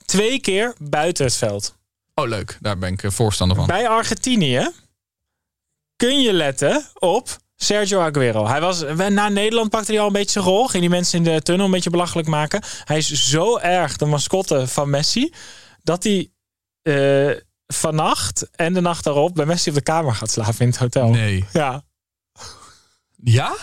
Twee 0.04 0.40
keer 0.40 0.74
buiten 0.78 1.24
het 1.24 1.36
veld. 1.36 1.75
Oh, 2.20 2.28
leuk. 2.28 2.58
Daar 2.60 2.78
ben 2.78 2.92
ik 2.92 3.02
eh, 3.02 3.10
voorstander 3.10 3.56
van. 3.56 3.66
Bij 3.66 3.88
Argentinië 3.88 4.70
kun 5.96 6.20
je 6.20 6.32
letten 6.32 6.84
op 6.94 7.36
Sergio 7.56 8.00
Aguero. 8.00 8.46
Hij 8.46 8.60
was, 8.60 8.84
na 9.08 9.28
Nederland 9.28 9.70
pakte 9.70 9.92
hij 9.92 10.00
al 10.00 10.06
een 10.06 10.12
beetje 10.12 10.30
zijn 10.30 10.44
rol. 10.44 10.66
Ging 10.68 10.80
die 10.80 10.90
mensen 10.90 11.18
in 11.18 11.24
de 11.34 11.42
tunnel 11.42 11.64
een 11.64 11.70
beetje 11.70 11.90
belachelijk 11.90 12.28
maken. 12.28 12.62
Hij 12.84 12.96
is 12.96 13.30
zo 13.30 13.58
erg 13.58 13.96
de 13.96 14.04
mascotte 14.04 14.66
van 14.66 14.90
Messi... 14.90 15.32
dat 15.82 16.04
hij 16.04 16.30
eh, 16.82 17.40
vannacht 17.66 18.50
en 18.50 18.72
de 18.72 18.80
nacht 18.80 19.04
daarop 19.04 19.34
bij 19.34 19.46
Messi 19.46 19.68
op 19.68 19.74
de 19.76 19.82
kamer 19.82 20.14
gaat 20.14 20.30
slapen 20.30 20.58
in 20.58 20.66
het 20.66 20.76
hotel. 20.76 21.08
Nee. 21.08 21.44
Ja, 21.52 21.84
Ja? 23.16 23.56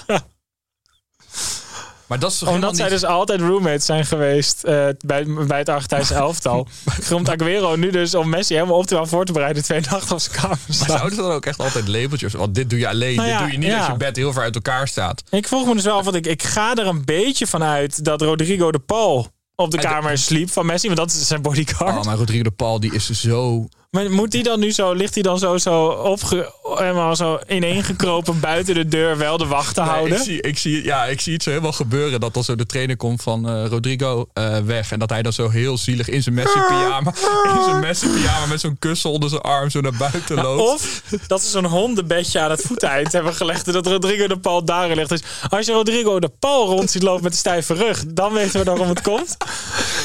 Maar 2.14 2.22
dat 2.22 2.32
is 2.32 2.38
toch 2.38 2.50
omdat 2.50 2.76
zij 2.76 2.90
niet... 2.90 2.94
dus 2.94 3.10
altijd 3.10 3.42
roommates 3.42 3.86
zijn 3.86 4.06
geweest 4.06 4.64
eh, 4.64 4.88
bij, 5.06 5.26
bij 5.48 5.58
het 5.58 5.70
Argentijnse 5.70 6.14
elftal. 6.26 6.68
Komt 7.10 7.30
Aguero 7.30 7.76
nu 7.76 7.92
dus 7.92 8.16
om 8.16 8.30
Messi 8.30 8.54
helemaal 8.54 8.78
optimaal 8.78 9.06
voor 9.06 9.26
te 9.26 9.32
bereiden... 9.32 9.64
twee 9.64 9.82
nachten 9.90 10.16
op 10.16 10.22
zijn 10.22 10.36
kamer 10.36 10.58
Maar 10.68 10.88
zouden 10.90 11.16
ze 11.16 11.22
dan 11.22 11.32
ook 11.32 11.46
echt 11.46 11.60
altijd 11.60 11.88
labeltjes? 11.88 12.34
Want 12.34 12.56
dit 12.56 12.70
doe 12.70 12.80
je 12.80 12.88
alleen. 12.88 13.16
Nou 13.16 13.28
ja, 13.28 13.38
dit 13.38 13.44
doe 13.44 13.52
je 13.52 13.58
niet 13.58 13.68
ja. 13.68 13.78
als 13.78 13.88
je 13.88 13.98
bed 13.98 14.16
heel 14.16 14.34
ver 14.34 14.42
uit 14.42 14.56
elkaar 14.56 14.88
staat. 14.88 15.24
Ik 15.30 15.48
vroeg 15.48 15.66
me 15.66 15.74
dus 15.74 15.84
wel 15.84 15.98
af, 15.98 16.04
want 16.04 16.16
ik, 16.16 16.28
ik 16.28 16.44
ga 16.44 16.76
er 16.76 16.88
een 16.88 17.06
beetje 17.06 17.48
van 17.48 17.64
uit 17.64 18.06
dat 18.06 18.22
Rodrigo 18.22 18.72
de 18.72 18.80
Paul 18.80 19.28
op 19.56 19.72
de- 19.72 19.78
kamer 19.78 20.18
sliep 20.18 20.50
van 20.50 20.66
Messi, 20.66 20.88
want 20.88 21.00
dat 21.00 21.12
is 21.12 21.28
zijn 21.28 21.42
bodyguard. 21.42 21.98
Oh, 21.98 22.04
maar 22.04 22.18
Rodrigo 22.18 22.44
de 22.44 22.52
Paul 22.52 22.80
die 22.80 22.94
is 22.94 23.10
zo... 23.10 23.68
Maar 23.94 24.12
moet 24.12 24.34
hij 24.34 24.42
dan 24.42 24.60
nu 24.60 24.72
zo, 24.72 24.94
ligt 24.94 25.14
hij 25.14 25.24
dan 25.24 25.40
zo, 25.40 25.58
zo, 25.58 25.86
opge, 25.86 26.54
helemaal 26.64 27.16
zo 27.16 27.40
ineengekropen 27.48 28.40
buiten 28.50 28.76
de 28.76 28.88
deur 28.88 29.18
wel 29.18 29.38
de 29.38 29.46
wacht 29.46 29.76
te 29.76 29.82
Nee, 29.82 29.90
houden? 29.90 30.18
ik, 30.18 30.24
zie, 30.24 30.42
ik, 30.42 30.58
zie, 30.58 30.84
ja, 30.84 31.06
ik 31.06 31.22
zie 31.22 31.34
het 31.34 31.44
zo 31.44 31.50
helemaal 31.50 31.72
gebeuren. 31.72 32.20
Dat 32.20 32.34
dan 32.34 32.44
zo 32.44 32.56
de 32.56 32.66
trainer 32.66 32.98
komt 32.98 33.22
van 33.22 33.50
eh, 33.50 33.66
Rodrigo 33.66 34.26
eh, 34.34 34.58
weg. 34.58 34.92
En 34.92 35.00
dat 35.00 35.10
hij 35.10 35.22
dan 35.22 35.34
zo 35.34 35.50
heel 35.50 35.78
zielig 35.78 36.10
in 36.10 36.24
zijn 36.24 36.36
Messi 36.36 36.60
pyjama... 36.68 37.14
in 37.56 37.64
zijn 37.64 37.80
Messi 37.80 38.08
pyjama 38.08 38.46
met 38.46 38.60
zo'n 38.60 38.76
kussen 38.80 39.10
onder 39.10 39.30
zijn 39.30 39.42
arm 39.42 39.70
zo 39.70 39.82
naar 39.82 39.98
buiten 39.98 40.36
loopt. 40.36 40.62
Of 40.74 41.02
dat 41.28 41.42
ze 41.42 41.50
zo'n 41.50 41.66
hondenbedje 41.66 42.40
aan 42.40 42.52
het 42.52 42.62
voeteind 42.62 43.12
hebben 43.12 43.34
gelegd 43.34 43.68
en 43.68 43.74
dat 43.74 43.88
Rodrigo 43.88 44.28
de 44.28 44.38
Paul 44.38 44.66
daarin 44.66 44.96
ligt. 44.96 45.10
Dus 45.10 45.22
als 45.50 45.66
je 45.66 45.72
Rodrigo 45.72 46.20
de 46.20 46.32
Paul 46.40 46.68
rond 46.68 46.92
ziet 46.92 47.04
lopen 47.04 47.24
met 47.24 47.32
een 47.32 47.38
stijve 47.38 47.74
rug, 47.74 48.04
dan 48.08 48.34
weten 48.34 48.60
we 48.60 48.66
waarom 48.66 48.90
het 48.90 49.02
komt. 49.02 49.38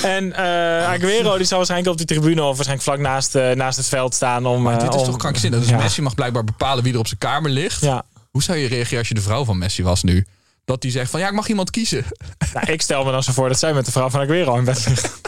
En 0.03 0.33
eh 0.33 0.89
Aguero 0.89 1.37
die 1.37 1.47
zal 1.47 1.57
waarschijnlijk 1.57 1.91
op 1.91 1.97
die 1.99 2.07
tribune 2.07 2.43
of 2.43 2.57
waarschijnlijk 2.57 2.83
vlak 2.89 2.99
naast, 2.99 3.35
naast 3.35 3.78
het 3.79 3.89
veld 3.89 4.15
staan 4.15 4.47
om... 4.47 4.63
Maar 4.63 4.75
eh, 4.77 4.81
dit 4.85 4.95
is 4.95 5.01
om- 5.01 5.07
toch 5.07 5.17
krankzinnig? 5.17 5.61
Dus. 5.61 5.71
Messi 5.71 6.03
mag 6.03 6.15
blijkbaar 6.15 6.45
bepalen 6.45 6.85
wie 6.85 6.93
er 6.93 6.99
op 6.99 7.07
zijn 7.07 7.19
kamer 7.19 7.51
ligt. 7.51 7.81
Ja. 7.81 8.05
Hoe 8.31 8.43
zou 8.43 8.59
je 8.59 8.69
reageren 8.69 8.99
als 8.99 9.09
je 9.09 9.15
de 9.15 9.21
vrouw 9.21 9.45
van 9.45 9.59
Messi 9.59 9.83
was 9.83 10.03
nu? 10.03 10.27
Dat 10.65 10.81
die 10.81 10.91
zegt 10.91 11.11
van 11.11 11.21
ja, 11.21 11.27
ik 11.29 11.33
mag 11.35 11.49
iemand 11.49 11.71
kiezen. 11.71 12.05
Nou, 12.55 12.73
ik 12.73 12.83
stel 12.83 13.05
me 13.05 13.11
dan 13.11 13.23
zo 13.23 13.33
voor 13.33 13.49
dat 13.49 13.59
zij 13.59 13.73
met 13.75 13.85
de 13.85 13.93
vrouw 13.93 14.11
van 14.11 14.21
Aguero 14.21 14.57
in 14.57 14.65
bed 14.65 14.87
ligt. 14.87 15.21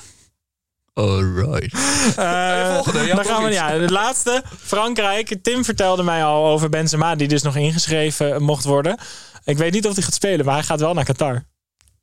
Alright. 0.95 1.75
Eh, 2.17 2.75
volgende, 2.75 3.07
dan 3.15 3.25
gaan 3.25 3.43
we, 3.45 3.51
ja, 3.51 3.79
de 3.79 3.91
laatste. 3.93 4.43
Frankrijk. 4.59 5.37
Tim 5.43 5.65
vertelde 5.65 6.03
mij 6.03 6.25
al 6.25 6.47
over 6.47 6.69
Benzema, 6.69 7.15
die 7.15 7.29
dus 7.29 7.43
nog 7.43 7.57
ingeschreven 7.57 8.43
mocht 8.43 8.65
worden. 8.65 8.99
Ik 9.45 9.57
weet 9.59 9.73
niet 9.73 9.87
of 9.87 9.95
hij 9.95 10.03
gaat 10.03 10.15
spelen, 10.15 10.45
maar 10.47 10.55
hij 10.55 10.63
gaat 10.65 10.81
wel 10.81 10.95
naar 10.95 11.05
Qatar. 11.05 11.45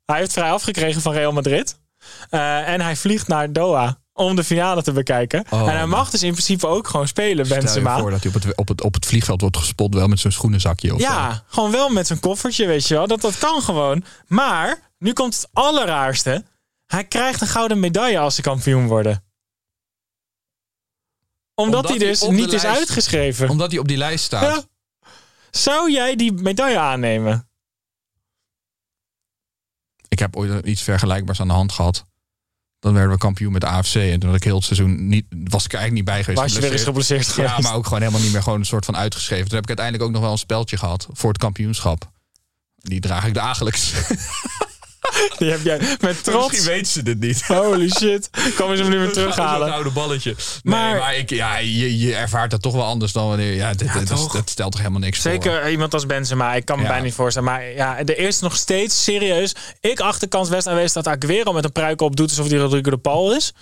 Hij 0.04 0.18
heeft 0.18 0.32
vrij 0.32 0.50
afgekregen 0.50 1.02
van 1.02 1.12
Real 1.12 1.32
Madrid. 1.32 1.78
Eh, 2.30 2.68
en 2.68 2.80
hij 2.80 2.96
vliegt 2.96 3.28
naar 3.28 3.52
Doha 3.52 3.98
om 4.18 4.36
de 4.36 4.44
finale 4.44 4.82
te 4.82 4.92
bekijken. 4.92 5.44
Oh, 5.50 5.60
en 5.60 5.76
hij 5.76 5.86
mag 5.86 6.10
dus 6.10 6.22
in 6.22 6.32
principe 6.32 6.66
ook 6.66 6.88
gewoon 6.88 7.08
spelen, 7.08 7.46
Stel 7.46 7.56
je 7.56 7.64
Benzema. 7.64 7.98
voor 7.98 8.10
dat 8.10 8.22
hij 8.22 8.32
op 8.34 8.42
het, 8.42 8.56
op, 8.56 8.68
het, 8.68 8.82
op 8.82 8.94
het 8.94 9.06
vliegveld 9.06 9.40
wordt 9.40 9.56
gespot 9.56 9.94
wel 9.94 10.08
met 10.08 10.20
zo'n 10.20 10.30
schoenenzakje 10.30 10.94
of 10.94 11.00
zo. 11.00 11.06
Ja, 11.06 11.44
gewoon 11.46 11.70
wel 11.70 11.88
met 11.88 12.06
zijn 12.06 12.20
koffertje, 12.20 12.66
weet 12.66 12.88
je 12.88 12.94
wel. 12.94 13.06
Dat, 13.06 13.20
dat 13.20 13.38
kan 13.38 13.62
gewoon. 13.62 14.04
Maar, 14.26 14.90
nu 14.98 15.12
komt 15.12 15.34
het 15.34 15.48
allerraarste. 15.52 16.44
Hij 16.86 17.04
krijgt 17.04 17.40
een 17.40 17.46
gouden 17.46 17.80
medaille 17.80 18.18
als 18.18 18.34
ze 18.34 18.42
kampioen 18.42 18.86
worden. 18.86 19.24
Omdat, 21.54 21.74
Omdat 21.84 21.88
hij 21.88 22.08
dus 22.08 22.22
niet 22.28 22.52
is 22.52 22.64
uitgeschreven. 22.64 23.48
Omdat 23.48 23.70
hij 23.70 23.80
op 23.80 23.88
die 23.88 23.96
lijst 23.96 24.24
staat. 24.24 24.42
Ja. 24.42 24.64
Zou 25.50 25.92
jij 25.92 26.16
die 26.16 26.32
medaille 26.32 26.78
aannemen? 26.78 27.48
Ik 30.08 30.18
heb 30.18 30.36
ooit 30.36 30.66
iets 30.66 30.82
vergelijkbaars 30.82 31.40
aan 31.40 31.48
de 31.48 31.54
hand 31.54 31.72
gehad. 31.72 32.04
Dan 32.80 32.92
werden 32.92 33.12
we 33.12 33.18
kampioen 33.18 33.52
met 33.52 33.60
de 33.60 33.66
AFC. 33.66 33.94
En 33.94 34.18
toen 34.18 34.28
had 34.28 34.38
ik 34.38 34.44
heel 34.44 34.56
het 34.56 34.64
seizoen 34.64 35.08
niet, 35.08 35.24
was 35.30 35.64
ik 35.64 35.72
er 35.72 35.78
eigenlijk 35.78 35.92
niet 35.92 36.04
bij 36.04 36.24
geweest. 36.24 36.40
Was 36.42 36.52
je 36.52 36.60
weer 36.60 36.72
eens 36.72 36.82
geblesseerd. 36.82 37.28
geweest? 37.28 37.56
Ja, 37.56 37.60
maar 37.60 37.74
ook 37.74 37.84
gewoon 37.84 38.00
helemaal 38.00 38.22
niet 38.22 38.32
meer 38.32 38.42
gewoon 38.42 38.58
een 38.58 38.66
soort 38.66 38.84
van 38.84 38.96
uitgeschreven. 38.96 39.44
Toen 39.44 39.54
heb 39.54 39.62
ik 39.62 39.78
uiteindelijk 39.78 40.06
ook 40.06 40.14
nog 40.14 40.22
wel 40.22 40.32
een 40.32 40.38
speltje 40.38 40.76
gehad 40.76 41.08
voor 41.12 41.28
het 41.28 41.38
kampioenschap. 41.38 42.10
Die 42.76 43.00
draag 43.00 43.26
ik 43.26 43.34
dagelijks. 43.34 43.92
Die 45.38 45.50
heb 45.50 45.62
jij 45.62 45.80
met 46.00 46.24
trots. 46.24 46.46
Misschien 46.50 46.70
weten 46.70 46.92
ze 46.92 47.02
dit 47.02 47.20
niet. 47.20 47.42
Holy 47.46 47.88
shit. 47.90 48.30
Kom 48.56 48.70
eens 48.70 48.80
hem 48.80 48.88
nu 48.88 48.98
weer 48.98 49.12
terughalen. 49.18 49.72
oude 49.72 49.90
balletje. 49.90 50.30
Nee, 50.62 50.74
Maar- 50.74 50.98
maar, 50.98 51.16
ik, 51.16 51.30
ja, 51.30 51.58
je, 51.58 51.98
je 51.98 52.14
ervaart 52.14 52.50
dat 52.50 52.62
toch 52.62 52.72
wel 52.72 52.84
anders 52.84 53.12
dan 53.12 53.28
wanneer... 53.28 53.52
Ja, 53.54 53.68
dit, 53.74 53.92
dit- 53.92 54.08
dat, 54.08 54.18
toch? 54.18 54.32
dat 54.32 54.50
stelt 54.50 54.70
toch 54.72 54.80
helemaal 54.80 55.00
niks 55.02 55.18
voor. 55.20 55.30
Zeker 55.30 55.70
iemand 55.70 55.94
als 55.94 56.06
Benzema. 56.06 56.54
Ik 56.54 56.64
kan 56.64 56.76
me 56.76 56.82
Ja. 56.82 56.88
bijna 56.88 57.04
niet 57.04 57.14
voorstellen. 57.14 57.48
Maar 57.50 57.64
ja, 57.64 57.98
er 57.98 58.18
is 58.18 58.40
nog 58.40 58.56
steeds 58.56 59.04
serieus. 59.04 59.54
Ik 59.80 60.00
acht 60.00 60.20
de 60.20 60.26
kans 60.26 60.48
best 60.48 60.66
aanwezig 60.66 60.92
dat 61.02 61.06
Aguero 61.06 61.52
met 61.52 61.64
een 61.64 61.72
pruik 61.72 62.00
op 62.00 62.16
doet 62.16 62.28
alsof 62.28 62.48
hij 62.48 62.58
Rodrigo 62.58 62.90
de 62.90 62.96
Paul 62.98 63.34
is. 63.34 63.52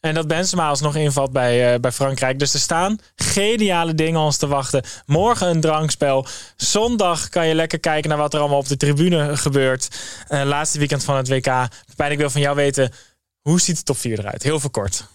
En 0.00 0.14
dat 0.14 0.26
Benzema 0.26 0.68
alsnog 0.68 0.96
invalt 0.96 1.32
bij, 1.32 1.74
eh, 1.74 1.80
bij 1.80 1.92
Frankrijk. 1.92 2.38
Dus 2.38 2.54
er 2.54 2.60
staan 2.60 2.98
geniale 3.14 3.94
dingen 3.94 4.20
ons 4.20 4.36
te 4.36 4.46
wachten. 4.46 4.84
Morgen 5.06 5.48
een 5.48 5.60
drankspel. 5.60 6.26
Zondag 6.56 7.28
kan 7.28 7.46
je 7.46 7.54
lekker 7.54 7.80
kijken 7.80 8.08
naar 8.08 8.18
wat 8.18 8.34
er 8.34 8.40
allemaal 8.40 8.58
op 8.58 8.68
de 8.68 8.76
tribune 8.76 9.36
gebeurt. 9.36 10.00
Eh, 10.28 10.42
laatste 10.44 10.78
weekend 10.78 11.04
van 11.04 11.16
het 11.16 11.28
WK. 11.28 11.68
Pijn, 11.96 12.12
ik 12.12 12.18
wil 12.18 12.30
van 12.30 12.40
jou 12.40 12.56
weten, 12.56 12.92
hoe 13.40 13.60
ziet 13.60 13.76
de 13.76 13.82
top 13.82 13.96
4 13.96 14.18
eruit? 14.18 14.42
Heel 14.42 14.60
veel 14.60 14.70
kort. 14.70 15.08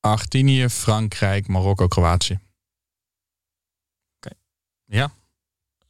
Argentinië, 0.00 0.68
Frankrijk, 0.68 1.48
Marokko, 1.48 1.86
Kroatië. 1.86 2.38
Oké. 4.16 4.34
Ja. 4.84 5.10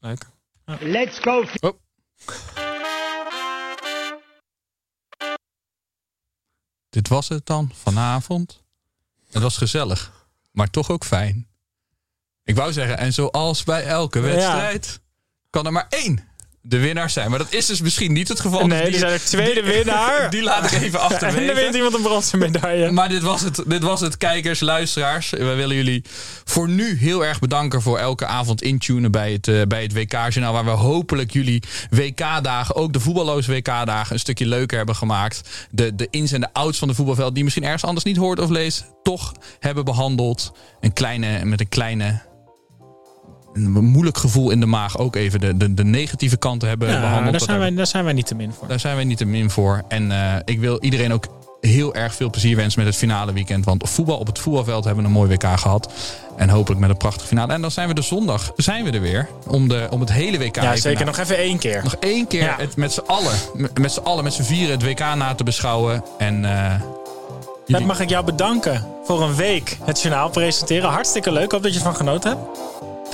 Leuk. 0.01 0.27
Let's 0.81 1.19
go. 1.19 1.45
Dit 6.97 7.09
was 7.09 7.29
het 7.29 7.47
dan 7.47 7.71
vanavond. 7.75 8.63
Het 9.31 9.43
was 9.43 9.57
gezellig, 9.57 10.29
maar 10.51 10.71
toch 10.71 10.91
ook 10.91 11.05
fijn. 11.05 11.49
Ik 12.45 12.57
wou 12.57 12.73
zeggen, 12.73 12.99
en 12.99 13.13
zoals 13.13 13.65
bij 13.65 13.85
elke 13.85 14.21
wedstrijd, 14.21 15.01
kan 15.51 15.67
er 15.67 15.73
maar 15.73 15.87
één 15.89 16.29
de 16.69 16.79
winnaar 16.79 17.11
zijn. 17.11 17.31
Maar 17.31 17.39
dat 17.39 17.53
is 17.53 17.67
dus 17.67 17.81
misschien 17.81 18.13
niet 18.13 18.29
het 18.29 18.41
geval. 18.41 18.67
Nee, 18.67 18.91
Dus 18.91 19.01
er 19.01 19.21
zijn 19.25 19.55
de 19.55 19.63
winnaar. 19.63 20.31
Die 20.31 20.43
laat 20.43 20.65
ik 20.65 20.73
even 20.73 20.85
En 20.85 20.91
dan 20.93 21.01
achterwege. 21.01 21.55
wint 21.55 21.75
iemand 21.75 21.95
een 21.95 22.03
bronzen 22.03 22.39
medaille. 22.39 22.91
Maar 22.91 23.09
dit 23.09 23.23
was, 23.23 23.41
het, 23.41 23.63
dit 23.67 23.83
was 23.83 24.01
het, 24.01 24.17
kijkers, 24.17 24.61
luisteraars. 24.61 25.31
We 25.31 25.55
willen 25.55 25.77
jullie 25.77 26.05
voor 26.45 26.69
nu 26.69 26.99
heel 26.99 27.25
erg 27.25 27.39
bedanken 27.39 27.83
voor 27.83 27.99
elke 27.99 28.27
avond 28.27 28.63
intunen 28.63 29.11
bij 29.11 29.33
het, 29.33 29.49
eh, 29.49 29.63
bij 29.63 29.83
het 29.83 29.93
WK-journaal. 29.93 30.53
Waar 30.53 30.65
we 30.65 30.71
hopelijk 30.71 31.33
jullie 31.33 31.63
WK-dagen, 31.91 32.75
ook 32.75 32.93
de 32.93 33.01
voetballoze 33.01 33.53
WK-dagen, 33.53 34.13
een 34.13 34.19
stukje 34.19 34.47
leuker 34.47 34.77
hebben 34.77 34.97
gemaakt. 34.97 35.41
De, 35.71 35.95
de 35.95 36.09
ins 36.11 36.33
en 36.33 36.41
de 36.41 36.53
outs 36.53 36.79
van 36.79 36.89
de 36.89 36.95
voetbalveld, 36.95 37.35
die 37.35 37.45
misschien 37.45 37.65
ergens 37.65 37.85
anders 37.85 38.05
niet 38.05 38.17
hoort 38.17 38.41
of 38.41 38.49
leest, 38.49 38.85
toch 39.03 39.33
hebben 39.59 39.85
behandeld. 39.85 40.53
Een 40.81 40.93
kleine, 40.93 41.45
met 41.45 41.61
een 41.61 41.69
kleine. 41.69 42.23
Een 43.57 43.71
moeilijk 43.85 44.19
gevoel 44.19 44.51
in 44.51 44.61
de 44.61 44.67
maag 44.67 44.99
ook 44.99 45.17
even 45.17 45.41
de, 45.41 45.57
de, 45.57 45.75
de 45.75 45.85
negatieve 45.85 46.37
kanten 46.37 46.69
hebben 46.69 46.89
Ja, 46.89 46.95
behandeld. 47.01 47.23
daar 47.25 47.33
Dat 47.33 47.43
zijn, 47.43 47.59
wij, 47.59 47.75
daar 47.75 47.87
zijn 47.87 48.05
wij 48.05 48.13
niet 48.13 48.27
te 48.27 48.35
min 48.35 48.53
voor. 48.59 48.69
daar 48.69 48.81
zijn 48.81 48.95
wij 48.97 49.05
niet 49.05 49.19
te 49.19 49.25
min 49.25 49.51
voor. 49.51 49.83
En 49.89 50.11
eh, 50.13 50.35
ik 50.45 50.61
wil 50.61 50.79
iedereen 50.81 51.13
ook 51.13 51.27
heel 51.61 51.95
erg 51.95 52.15
veel 52.15 52.31
plezier 52.31 52.57
wens 52.57 52.75
met 52.77 52.87
het 52.87 52.97
finale 52.97 53.33
weekend. 53.33 53.65
Want 53.65 53.89
voetbal 53.91 54.19
op 54.19 54.27
het 54.27 54.39
voetbalveld 54.39 54.85
hebben 54.85 55.03
we 55.03 55.09
een 55.09 55.15
mooi 55.17 55.31
WK 55.31 55.59
gehad. 55.59 55.93
En 56.37 56.49
hopelijk 56.49 56.81
met 56.81 56.91
een 56.91 56.97
prachtige 56.97 57.27
finale. 57.29 57.53
En 57.53 57.61
dan 57.61 57.71
zijn 57.71 57.89
we 57.89 57.95
de 57.95 58.03
zondag 58.03 58.53
zijn 58.57 58.85
we 58.85 58.91
er 58.91 59.01
weer. 59.01 59.29
Om, 59.47 59.69
de, 59.69 59.87
om 59.91 60.01
het 60.01 60.13
hele 60.13 60.39
WK 60.39 60.57
Ja, 60.57 60.77
zeker. 60.77 61.05
Nog 61.07 61.19
even 61.19 61.37
één 61.37 61.59
keer. 61.59 61.81
nog 61.83 61.95
één 62.01 62.27
keer 62.27 62.43
Ja. 62.43 62.55
het 62.59 62.77
met 62.77 62.93
z'n 62.93 63.01
allen, 63.07 63.35
met, 63.81 63.93
z'n 63.93 64.01
allen, 64.01 64.25
met 64.25 64.33
z'n 64.33 64.43
vieren 64.43 64.71
het 64.71 64.83
WK 64.83 64.99
na 64.99 65.35
te 65.35 65.45
beschouwen. 65.45 66.05
En 66.19 66.45
eh, 66.45 66.75
Pep, 66.75 66.85
jullie- 67.67 67.87
mag 67.87 68.01
ik 68.01 68.09
jou 68.09 68.25
bedanken 68.25 68.87
voor 69.05 69.23
een 69.23 69.35
week 69.35 69.77
het 69.85 70.03
journaal 70.03 70.29
presenteren. 70.31 70.91
Hartstikke 70.91 71.33
leuk. 71.33 71.53
Hoop 71.53 71.63
dat 71.63 71.73
je 71.73 71.79
ervan 71.79 71.97
genoten 71.97 72.31
hebt. 72.31 72.59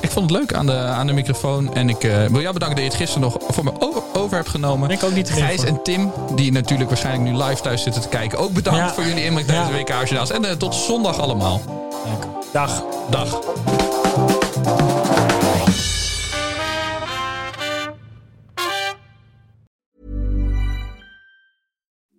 Ik 0.03 0.11
vond 0.11 0.31
het 0.31 0.38
leuk 0.41 0.53
aan 0.55 0.67
de, 0.67 0.73
aan 0.77 1.07
de 1.07 1.12
microfoon. 1.12 1.75
En 1.75 1.88
ik 1.88 2.05
eh, 2.05 2.27
wil 2.27 2.41
jou 2.41 2.53
bedanken 2.53 2.69
dat 2.77 2.85
je 2.85 2.91
het 2.91 2.95
gisteren 2.95 3.21
nog 3.23 3.37
voor 3.49 3.65
me 3.65 3.73
over, 3.79 4.03
over 4.12 4.37
hebt 4.37 4.49
genomen. 4.49 4.91
Ik 4.91 5.03
ook 5.03 5.15
niet 5.15 5.27
te 5.27 5.33
Gijs 5.33 5.65
en 5.65 5.83
Tim, 5.83 6.12
die 6.35 6.53
natuurlijk 6.53 6.88
waarschijnlijk 6.88 7.31
nu 7.31 7.43
live 7.45 7.62
thuis 7.62 7.83
zitten 7.83 8.03
te 8.03 8.09
kijken. 8.09 8.38
Ook 8.38 8.53
bedankt 8.53 8.79
Ja. 8.79 8.93
voor 8.93 9.05
jullie 9.05 9.25
inbreng 9.25 9.47
tijdens 9.47 9.69
Ja. 9.69 9.75
de 9.77 9.83
WK-journaals. 9.83 10.31
En 10.31 10.45
eh, 10.45 10.53
tot 10.57 10.75
zondag 10.75 11.19
allemaal. 11.19 11.61
Dag. 12.53 12.85
Dag. 13.11 13.41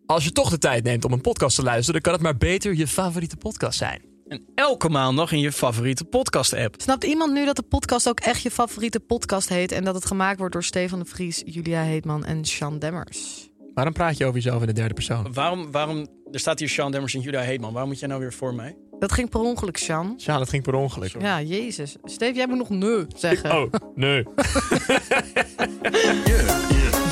Als 0.06 0.24
je 0.24 0.32
toch 0.32 0.50
de 0.50 0.58
tijd 0.58 0.84
neemt 0.84 1.06
om 1.06 1.12
een 1.12 1.22
podcast 1.22 1.56
te 1.56 1.64
luisteren, 1.64 1.94
dan 1.94 2.02
kan 2.02 2.14
het 2.14 2.22
maar 2.22 2.50
beter 2.50 2.76
je 2.76 2.88
favoriete 2.88 3.38
podcast 3.38 3.78
zijn. 3.78 4.13
En 4.34 4.46
elke 4.56 4.90
maandag 4.90 5.32
in 5.32 5.40
je 5.40 5.52
favoriete 5.52 6.04
podcast-app. 6.04 6.76
Snapt 6.78 7.04
iemand 7.04 7.34
nu 7.34 7.46
dat 7.46 7.56
de 7.56 7.62
podcast 7.62 8.10
ook 8.10 8.20
echt 8.20 8.42
je 8.42 8.52
favoriete 8.52 9.00
podcast 9.00 9.50
heet... 9.50 9.72
en 9.72 9.84
dat 9.84 9.96
het 9.96 10.06
gemaakt 10.06 10.38
wordt 10.38 10.54
door 10.54 10.64
Stefan 10.64 11.00
de 11.00 11.06
Vries, 11.06 11.42
Julia 11.46 11.82
Heetman 11.82 12.26
en 12.26 12.46
Sean 12.46 12.80
Demmers? 12.80 13.50
Waarom 13.74 13.94
praat 13.94 14.18
je 14.18 14.26
over 14.26 14.36
jezelf 14.36 14.62
in 14.62 14.68
de 14.68 14.74
derde 14.74 14.94
persoon? 14.94 15.34
Waarom, 15.34 15.72
waarom, 15.72 16.08
er 16.32 16.40
staat 16.40 16.60
hier 16.60 16.70
Sean 16.70 16.92
Demmers 16.92 17.14
en 17.14 17.22
Julia 17.22 17.42
Heetman. 17.42 17.72
Waarom 17.72 17.90
moet 17.90 18.00
jij 18.00 18.08
nou 18.08 18.22
weer 18.22 18.34
voor 18.34 18.54
mij? 18.54 18.78
Dat 19.00 19.12
ging 19.12 19.30
per 19.30 19.40
ongeluk, 19.40 19.78
Sean. 19.78 20.14
Ja, 20.18 20.38
dat 20.38 20.50
ging 20.50 20.64
per 20.64 20.74
ongeluk. 20.74 21.22
Ja, 21.22 21.42
jezus. 21.42 21.96
Steve, 22.04 22.34
jij 22.34 22.48
moet 22.48 22.58
nog 22.58 22.70
nee 22.70 23.06
zeggen. 23.16 23.52
Oh, 23.52 23.74
nee. 23.96 24.24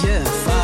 Je 0.02 0.61